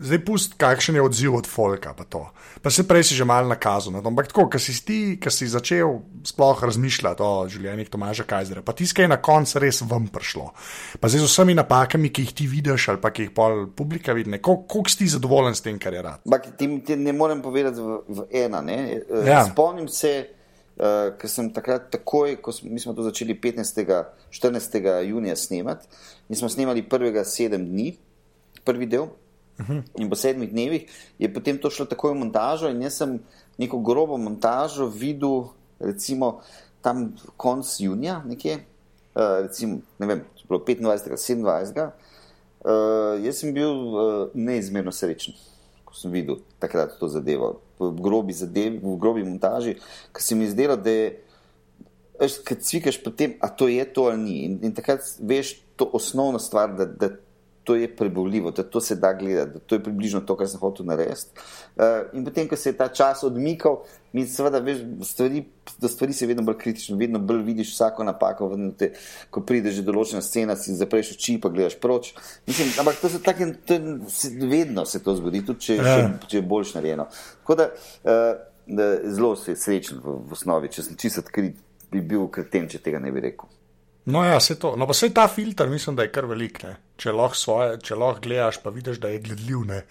[0.03, 1.93] zdaj pust, kakšen je odziv od Folka.
[1.93, 2.27] Pa, to.
[2.61, 3.89] pa se prej si že malo nakazal.
[3.89, 4.07] na to.
[4.07, 8.73] Ampak tako, ki si ti, ki si začel sploh razmišljati o življenjih Tomaža Kajzera, pa
[8.73, 10.51] tiskaj je na koncu res vam prišlo.
[10.99, 14.13] Pa zdaj z vsemi napakami, ki jih ti vidiš ali pa ki jih pol publika
[14.13, 16.19] vidi, kol- koliko si zadovoljen s tem, kar je rad.
[16.25, 18.61] Ampak ti, ti ne morem povedati v, v ena.
[18.61, 18.77] Ne?
[18.99, 19.45] Eh, Ja.
[19.45, 20.27] Spomnim se,
[20.75, 23.83] uh, ker sem takrat takoj, ko smo, mi smo to začeli 15.
[24.29, 24.79] 14.
[25.03, 25.87] junija snemati
[26.29, 27.93] in smo snemali prvega sedem dni,
[28.63, 29.07] prvi del.
[29.99, 30.89] In po sedmih dnevih
[31.19, 33.19] je potem to šlo takoj v montažo, in jaz sem
[33.61, 36.41] neko grobo montažo videl, recimo
[36.81, 38.59] tam konc junija, nekje,
[39.15, 41.43] uh, recimo, ne vem, če je bilo 25.
[41.45, 41.91] 27.
[42.63, 45.37] Uh, jaz sem bil uh, neizmerno srečen,
[45.85, 49.77] ko sem videl takrat to zadevo, v grobi, zadevi, v grobi montaži,
[50.15, 51.07] ker se mi zdelo, da je,
[52.47, 54.37] kad cvikaš potem, a to je to ali ni.
[54.47, 57.09] In, in takrat veš to osnovno stvar, da, da
[57.63, 60.59] to je prebavljivo, da to se da gledati, da to je približno to, kar sem
[60.59, 61.31] hotel narediti.
[61.75, 61.83] Uh,
[62.13, 63.81] in potem, ko se je ta čas odmikal,
[64.13, 65.45] mi seveda veš, stvari,
[65.79, 68.91] da stvari se vedno bolj kritično, vedno bolj vidiš vsako napako, te,
[69.31, 72.13] ko prideš že določena scena, si zapreš oči, pa gledaš proč.
[72.47, 73.79] Mislim, ampak to se tako, to
[74.11, 75.95] se, vedno se to zgodi, tudi če, Ja.
[75.95, 77.07] če, če je boljš narejeno.
[77.41, 77.69] Tako da,
[78.03, 78.29] uh,
[78.67, 81.57] da zelo srečen v, v osnovi, če sem čisto odkrit,
[81.91, 83.49] bi bil kreten, če tega ne bi rekel.
[84.05, 84.75] No, ja, se to.
[84.75, 86.63] No, pa se ta filter, mislim, da je kar velik.
[86.63, 86.75] Ne?
[86.99, 89.65] Če lahko svoje, če lahko gledaš, pa vidiš, da je gledljiv.
[89.69, 89.83] Ne?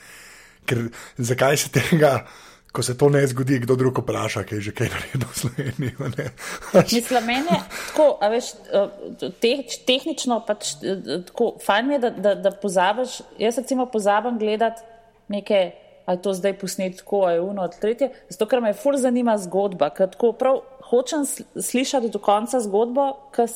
[0.69, 0.85] Ker
[1.17, 2.13] zakaj se tega,
[2.73, 5.93] ko se to ne zgodi, kdo drug vpraša, kaj je že kaj naredil v Sloveniji.
[6.93, 9.53] Mislim, meni je tako, veš, eh, te,
[9.89, 14.85] tehnično pač eh, tako, fajn je, da, da, da pozabiš, jaz recimo pozabim gledati
[15.33, 15.61] neke,
[16.07, 18.97] a je to zdaj posnet tako, a je uno od tretje, zato ker me ful
[18.97, 23.49] zanima zgodba, ker tako prav hočem sl- slišati do konca zgodbo, ker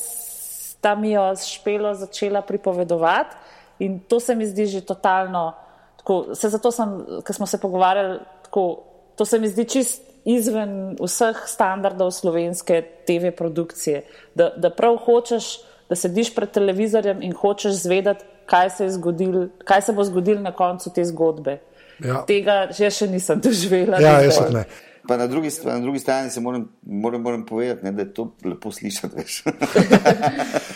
[0.86, 3.36] sta mi jo s špelo začela pripovedovati
[3.78, 5.52] in to se mi zdi že totalno,
[5.98, 6.92] tako, se zato sem,
[7.26, 8.84] ker smo se pogovarjali, tako,
[9.16, 15.58] to se mi zdi čist izven vseh standardov slovenske TV produkcije, da, da prav hočeš,
[15.90, 20.40] da sediš pred televizorjem in hočeš zvedeti, kaj se, je zgodil, kaj se bo zgodilo
[20.40, 21.58] na koncu te zgodbe.
[21.98, 22.22] Ja.
[22.26, 23.98] Tega jaz še nisem doživela.
[23.98, 24.64] Ja, jaz tudi ne.
[25.08, 28.14] Pa na drugi, st- na drugi strani se moram, moram, moram povedati, ne, da je
[28.14, 29.16] to lepo slišati.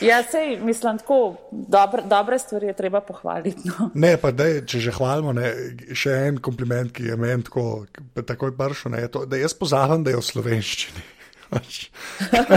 [0.01, 3.69] Ja, sej, mislim, tako, dobre, dobre stvari je treba pohvaliti.
[3.69, 3.91] No.
[3.95, 5.51] Ne, pa dej, če že hvalimo, ne,
[5.93, 7.85] še en kompliment, ki je meni tako,
[8.17, 11.05] takoj prišel, ne, je to, da jaz pozavem, da je v slovenščini.
[11.51, 11.91] Pač.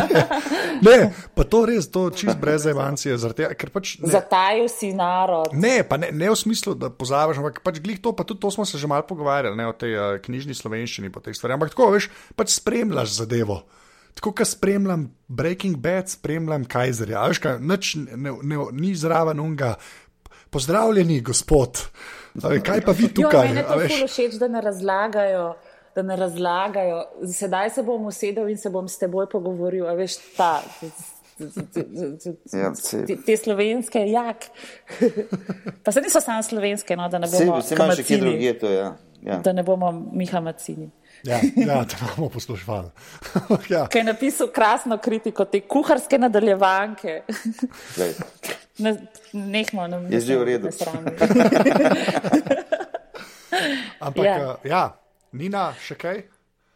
[0.86, 5.50] ne, pa to res, to čist brez evancije, tega, pač ne, Zatajil si narod.
[5.58, 8.68] Ne, ne, ne v smislu, da pozabiš, ampak pač glih to, pa tudi to smo
[8.70, 11.58] se že malo pogovarjali, ne o tej uh, knjižni slovenščini, po teh stvareh.
[11.58, 13.64] Ampak tako, veš, pač spremljaš zadevo.
[14.14, 17.26] Tako, kot spremljam Breaking Bad, spremljam Kajzerja.
[17.34, 19.74] Veš, kaj, nič ne, ne, ni zraven unga.
[20.54, 21.82] Pozdravljeni, gospod.
[22.38, 23.48] Kaj pa vi Jo, tukaj?
[23.50, 25.56] meni je to všeč, da ne razlagajo.
[25.96, 29.86] Da ne razlagajo, sedaj se bom usedel in se bom s teboj pogovoril.
[29.88, 30.64] A veš, ta,
[32.54, 32.72] Ja,
[33.08, 34.46] te, te slovenske, jak.
[35.84, 38.68] Pa se niso samo slovenske, no, da ne bomo vse imaš še kje drugje, to
[38.70, 38.78] je.
[38.78, 38.96] Ja.
[39.24, 39.38] Ja.
[39.40, 40.90] Da ne bomo Miha Macini.
[41.24, 42.90] Ja, ja, da bomo poslušali.
[43.74, 43.88] ja.
[43.88, 47.22] Ki je napisal krasno kritiko te kuharske nadaljevanke.
[47.96, 48.14] Glej.
[48.78, 48.98] Ne,
[49.34, 50.70] nehmo, ne, Je že v redu.
[54.06, 54.58] Ampak, Ja.
[54.64, 55.03] ja.
[55.34, 56.24] Nina, še kaj?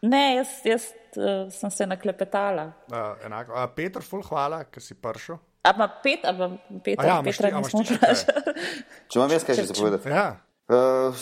[0.02, 0.84] Ne, jaz, jaz
[1.14, 2.68] uh, sem se naklepetala.
[2.86, 3.52] Uh, enako.
[3.52, 5.38] Uh, Petr, ful, hvala, ker si prišel.
[5.64, 6.52] Ampak pet, ampak
[6.82, 8.12] Petra, A ja, ja, imaš Petra ti- a imaš nismo ti še kaj?
[8.14, 8.66] vprašali.
[9.06, 10.10] Če imam jaz kaj še zapovedati?
[10.10, 10.26] Ja.
[10.68, 11.16] Uh,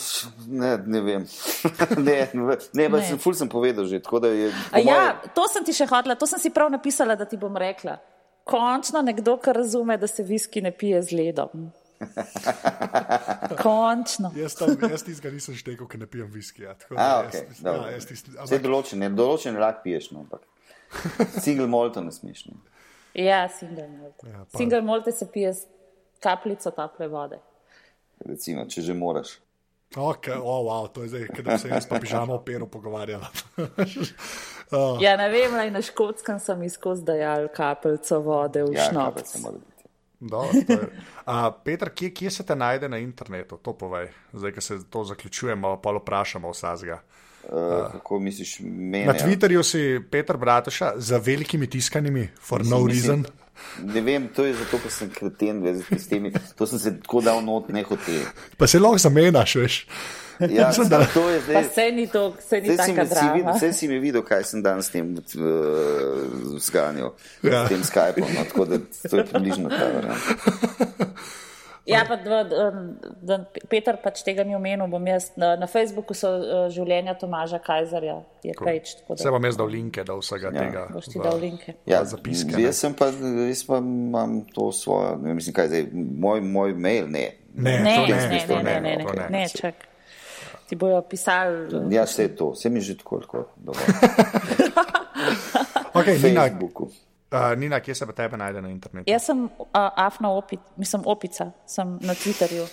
[0.53, 1.23] ne, ne vem.
[1.99, 3.01] ne, ne, ne, Ne.
[3.01, 4.49] sem, ful sem povedal že, tako da je.
[4.77, 7.55] Ja, moje- to sem ti še hotela, to sem si prav napisala, da ti bom
[7.55, 7.97] rekla.
[8.43, 11.67] Končno nekdo, ki razume, da se viski ne pije z ledom.
[13.63, 14.31] Končno.
[14.35, 16.73] Jaz, tam, jaz tistega nisem štekel, ker ne pijem viskija.
[16.75, 20.19] tako da A, jaz- okay, ja, jaz tisti- Vse ampak- določene, določene rak piješ, no,
[20.19, 20.41] ampak.
[21.43, 22.45] Single molto ne smeš.
[22.47, 22.55] Ne.
[23.17, 24.21] Ja, single malt.
[24.23, 25.65] Ja, pa- single malt se pije z
[26.19, 27.39] kapljico tople vode.
[28.19, 29.37] Recimo, če že moraš.
[29.95, 33.29] Okay, oh, wow, to je zdaj, ker da se jaz pa pižamo o peru pogovarjala.
[34.71, 39.21] oh, Ja, ne vem, ali na škotskem sem izkoz dajal kapljico vode v Ja, šnop.
[40.19, 40.89] Dobro.
[41.25, 43.57] A, Peter, kje, kje se te najde na internetu?
[43.57, 44.07] To povej.
[44.33, 47.01] Zdaj, ko se to zaključujemo, pa vprašamo vsega.
[47.47, 49.05] Uh, kako misliš, meni?
[49.05, 53.25] Na Twitterju si Peter Bratuša za velikimi tiskanimi, for no Mislim- reason.
[53.83, 57.21] Ne vem, to je zato, ker sem kreten, vezi, s temi, to sem se tako
[57.21, 58.21] dal not, ne hotel.
[58.57, 59.87] Pa se lahko zamenjaš, veš.
[60.39, 61.63] Ja, da- to je Pa zdaj.
[61.65, 63.03] se ni to, se ni si, taka
[63.63, 65.21] mi- si, mi videl, kaj sem danes s tem uh,
[66.59, 67.13] zganjal,
[67.43, 67.65] Ja.
[67.65, 68.27] s tem Skypom.
[68.29, 71.15] No, tako da to je približno ta varianta.
[71.85, 72.63] Ja, pa da, da,
[73.21, 73.35] da
[73.69, 78.17] Peter pač tega ni omenil, bom jaz na, na Facebooku so uh, življenja Tomaža Kajzarja,
[78.43, 80.59] je page, tako Se da bom jaz dal linke do vsega Ja.
[80.59, 80.83] tega.
[80.91, 81.77] boš ti dal linke.
[81.85, 82.63] Ja, zapiske, ne.
[82.63, 83.07] jaz sem pa,
[83.47, 85.87] jaz pa imam to svojo, ne vem, mislim, kaj zdaj,
[86.19, 87.29] moj, moj mail, ne.
[87.55, 89.86] Ne, Ne, to ne, ne, to ne, ne, ne, to ne, ne, čak.
[90.67, 91.69] Ti bojo pisali.
[91.89, 93.87] Ja, vse je to, vse mi je že tako, tako dovolj.
[95.93, 96.83] Okay, Na Nina, Facebooku.
[97.31, 99.09] uh, Nina, kje se pa tebe najde na internetu?
[99.11, 99.49] Jaz sem uh,
[99.95, 102.67] afna opica, mislim opica, sem na Twitterju.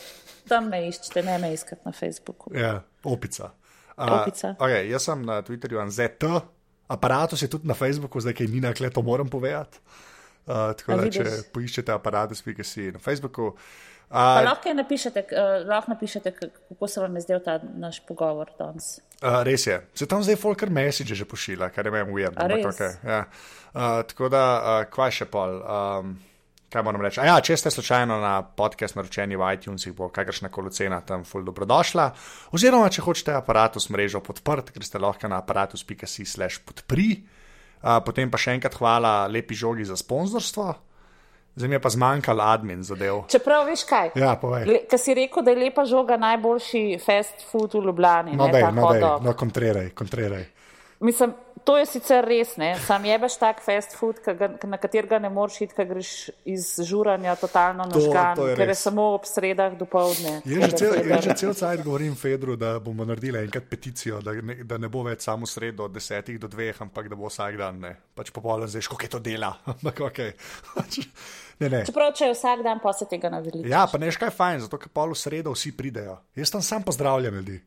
[0.49, 2.51] Tam me iščete, ne me iskati na Facebooku.
[2.55, 3.51] Ja, opica.
[3.97, 4.57] Opica.
[4.59, 6.26] okay, jaz sem na Twitterju ANZT,
[6.88, 9.78] aparatus je tudi na Facebooku, zdaj kaj Nina, kle to moram povedati.
[10.47, 11.47] Uh, tako A da, če vidiš?
[11.55, 13.55] poiščete aparatus.si na Facebooku.
[14.15, 18.53] Pa Uh, lahko, napišete, uh, lahko napišete, kako se vam je zdel ta naš pogovor
[18.59, 19.01] danes.
[19.23, 19.81] uh, res je.
[19.95, 22.39] Se tam zdaj folker message že pošilja, kar je meni ujedno.
[22.39, 22.62] A res?
[22.71, 23.25] Okay, ja.
[23.75, 25.59] uh, tako da, uh, kvaj še pol.
[25.61, 26.15] Um,
[26.75, 27.21] Kaj moram reči?
[27.23, 31.23] A ja, če ste slučajno na podcast naročeni v iTunesih, bo kakršna koli cena tam
[31.23, 32.09] ful dobrodošla.
[32.51, 37.23] Oziroma, če hočete aparatus mrežo podprt, ker ste lahko na aparatus.si slash podpri.
[37.79, 40.67] Uh, potem pa še enkrat hvala lepi žogi za sponzorstvo.
[41.57, 43.23] Zdaj mi je pa zmanjkal admin zadev.
[43.31, 44.11] Čeprav veš kaj?
[44.19, 44.83] Ja, povej.
[44.91, 48.35] Ker si rekel, da je lepa žoga najboljši fast food v Ljubljani.
[48.35, 50.45] No, ne, dej, no, dej, no, kontriraj, kontriraj.
[51.05, 51.35] Mislim,
[51.65, 52.75] to je sicer res, ne?
[52.87, 56.11] sam jebeš tak fast food, ga, na katerega ne moreš iti, ker greš
[56.49, 60.41] iz žuranja totalno To- nažgan, to je ker je samo ob sredah do povdne.
[60.45, 60.75] Jaz
[61.25, 65.03] že cel, cajt govorim Fedru, da bomo naredili enkrat peticijo, da ne, da ne bo
[65.07, 67.97] več samo sredo od desetih do dveh, ampak da bo vsak dan ne.
[68.15, 69.55] Pač popolno zdaj, koliko je to dela.
[69.75, 70.21] Ampak ok.
[71.61, 71.83] Ne, ne.
[71.87, 73.63] Čeprav, če je vsak dan, pa se tega naveli.
[73.71, 76.17] Ja, pa ne veš kaj fajn, zato ker pol v sredo vsi pridejo.
[76.39, 77.61] Jaz tam sam pozdravljam ljudi.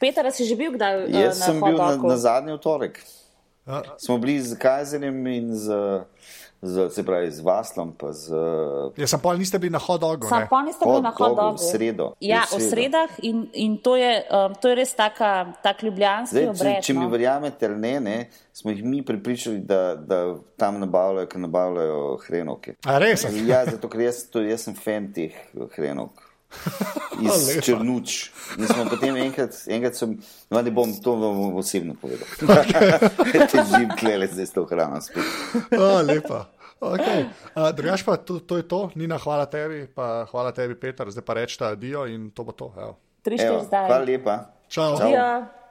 [0.00, 3.00] Peter, si že bil kdaj uh, Jaz na sem bil na, na zadnji torek.
[3.64, 3.82] Ja.
[4.00, 5.72] Smo bili z Kajzerjem in z,
[6.62, 8.32] z, se pravi, z Vaslom, pa z
[8.96, 10.28] Jaz sem pol niste bili na hodogu.
[10.28, 11.56] Sam pa niste bili na Hot dogu hot dogu.
[11.56, 12.06] v sredo.
[12.20, 12.70] Ja, V v sredo.
[12.70, 16.84] sredah in, in to, je, um, to je res taka, tak ljubljanski Zdaj, če, obred.
[16.84, 17.08] če mi no.
[17.08, 18.16] verjamete ali ne, ne,
[18.52, 22.76] smo jih mi pripričali, da, da tam nabavljajo, ker nabavljajo hrenovke.
[22.86, 23.26] A res?
[23.44, 25.32] Ja, zato ker jaz, to, jaz sem fan teh
[25.76, 26.22] hrenovk.
[27.20, 27.48] Iz.
[27.64, 28.30] Črnuč.
[28.58, 30.16] In smo potem enkrat, enkrat sem,
[30.50, 32.28] no, ne bom to vam osebno povedal.
[33.50, 35.24] Te živim klele zdaj s to hrano spet.
[35.72, 36.44] O, lepa.
[36.84, 37.24] Okay.
[37.56, 41.24] Uh, Drugač pa to, to je to, Nina, hvala tebi, pa hvala tebi, Peter, zdaj
[41.24, 42.68] pa rečete adijo in to bo to.
[42.76, 42.98] Evo.
[43.24, 44.34] Evo, hvala lepa.
[44.68, 44.98] Čau.
[45.00, 45.08] Čau.
[45.08, 45.63] Ja.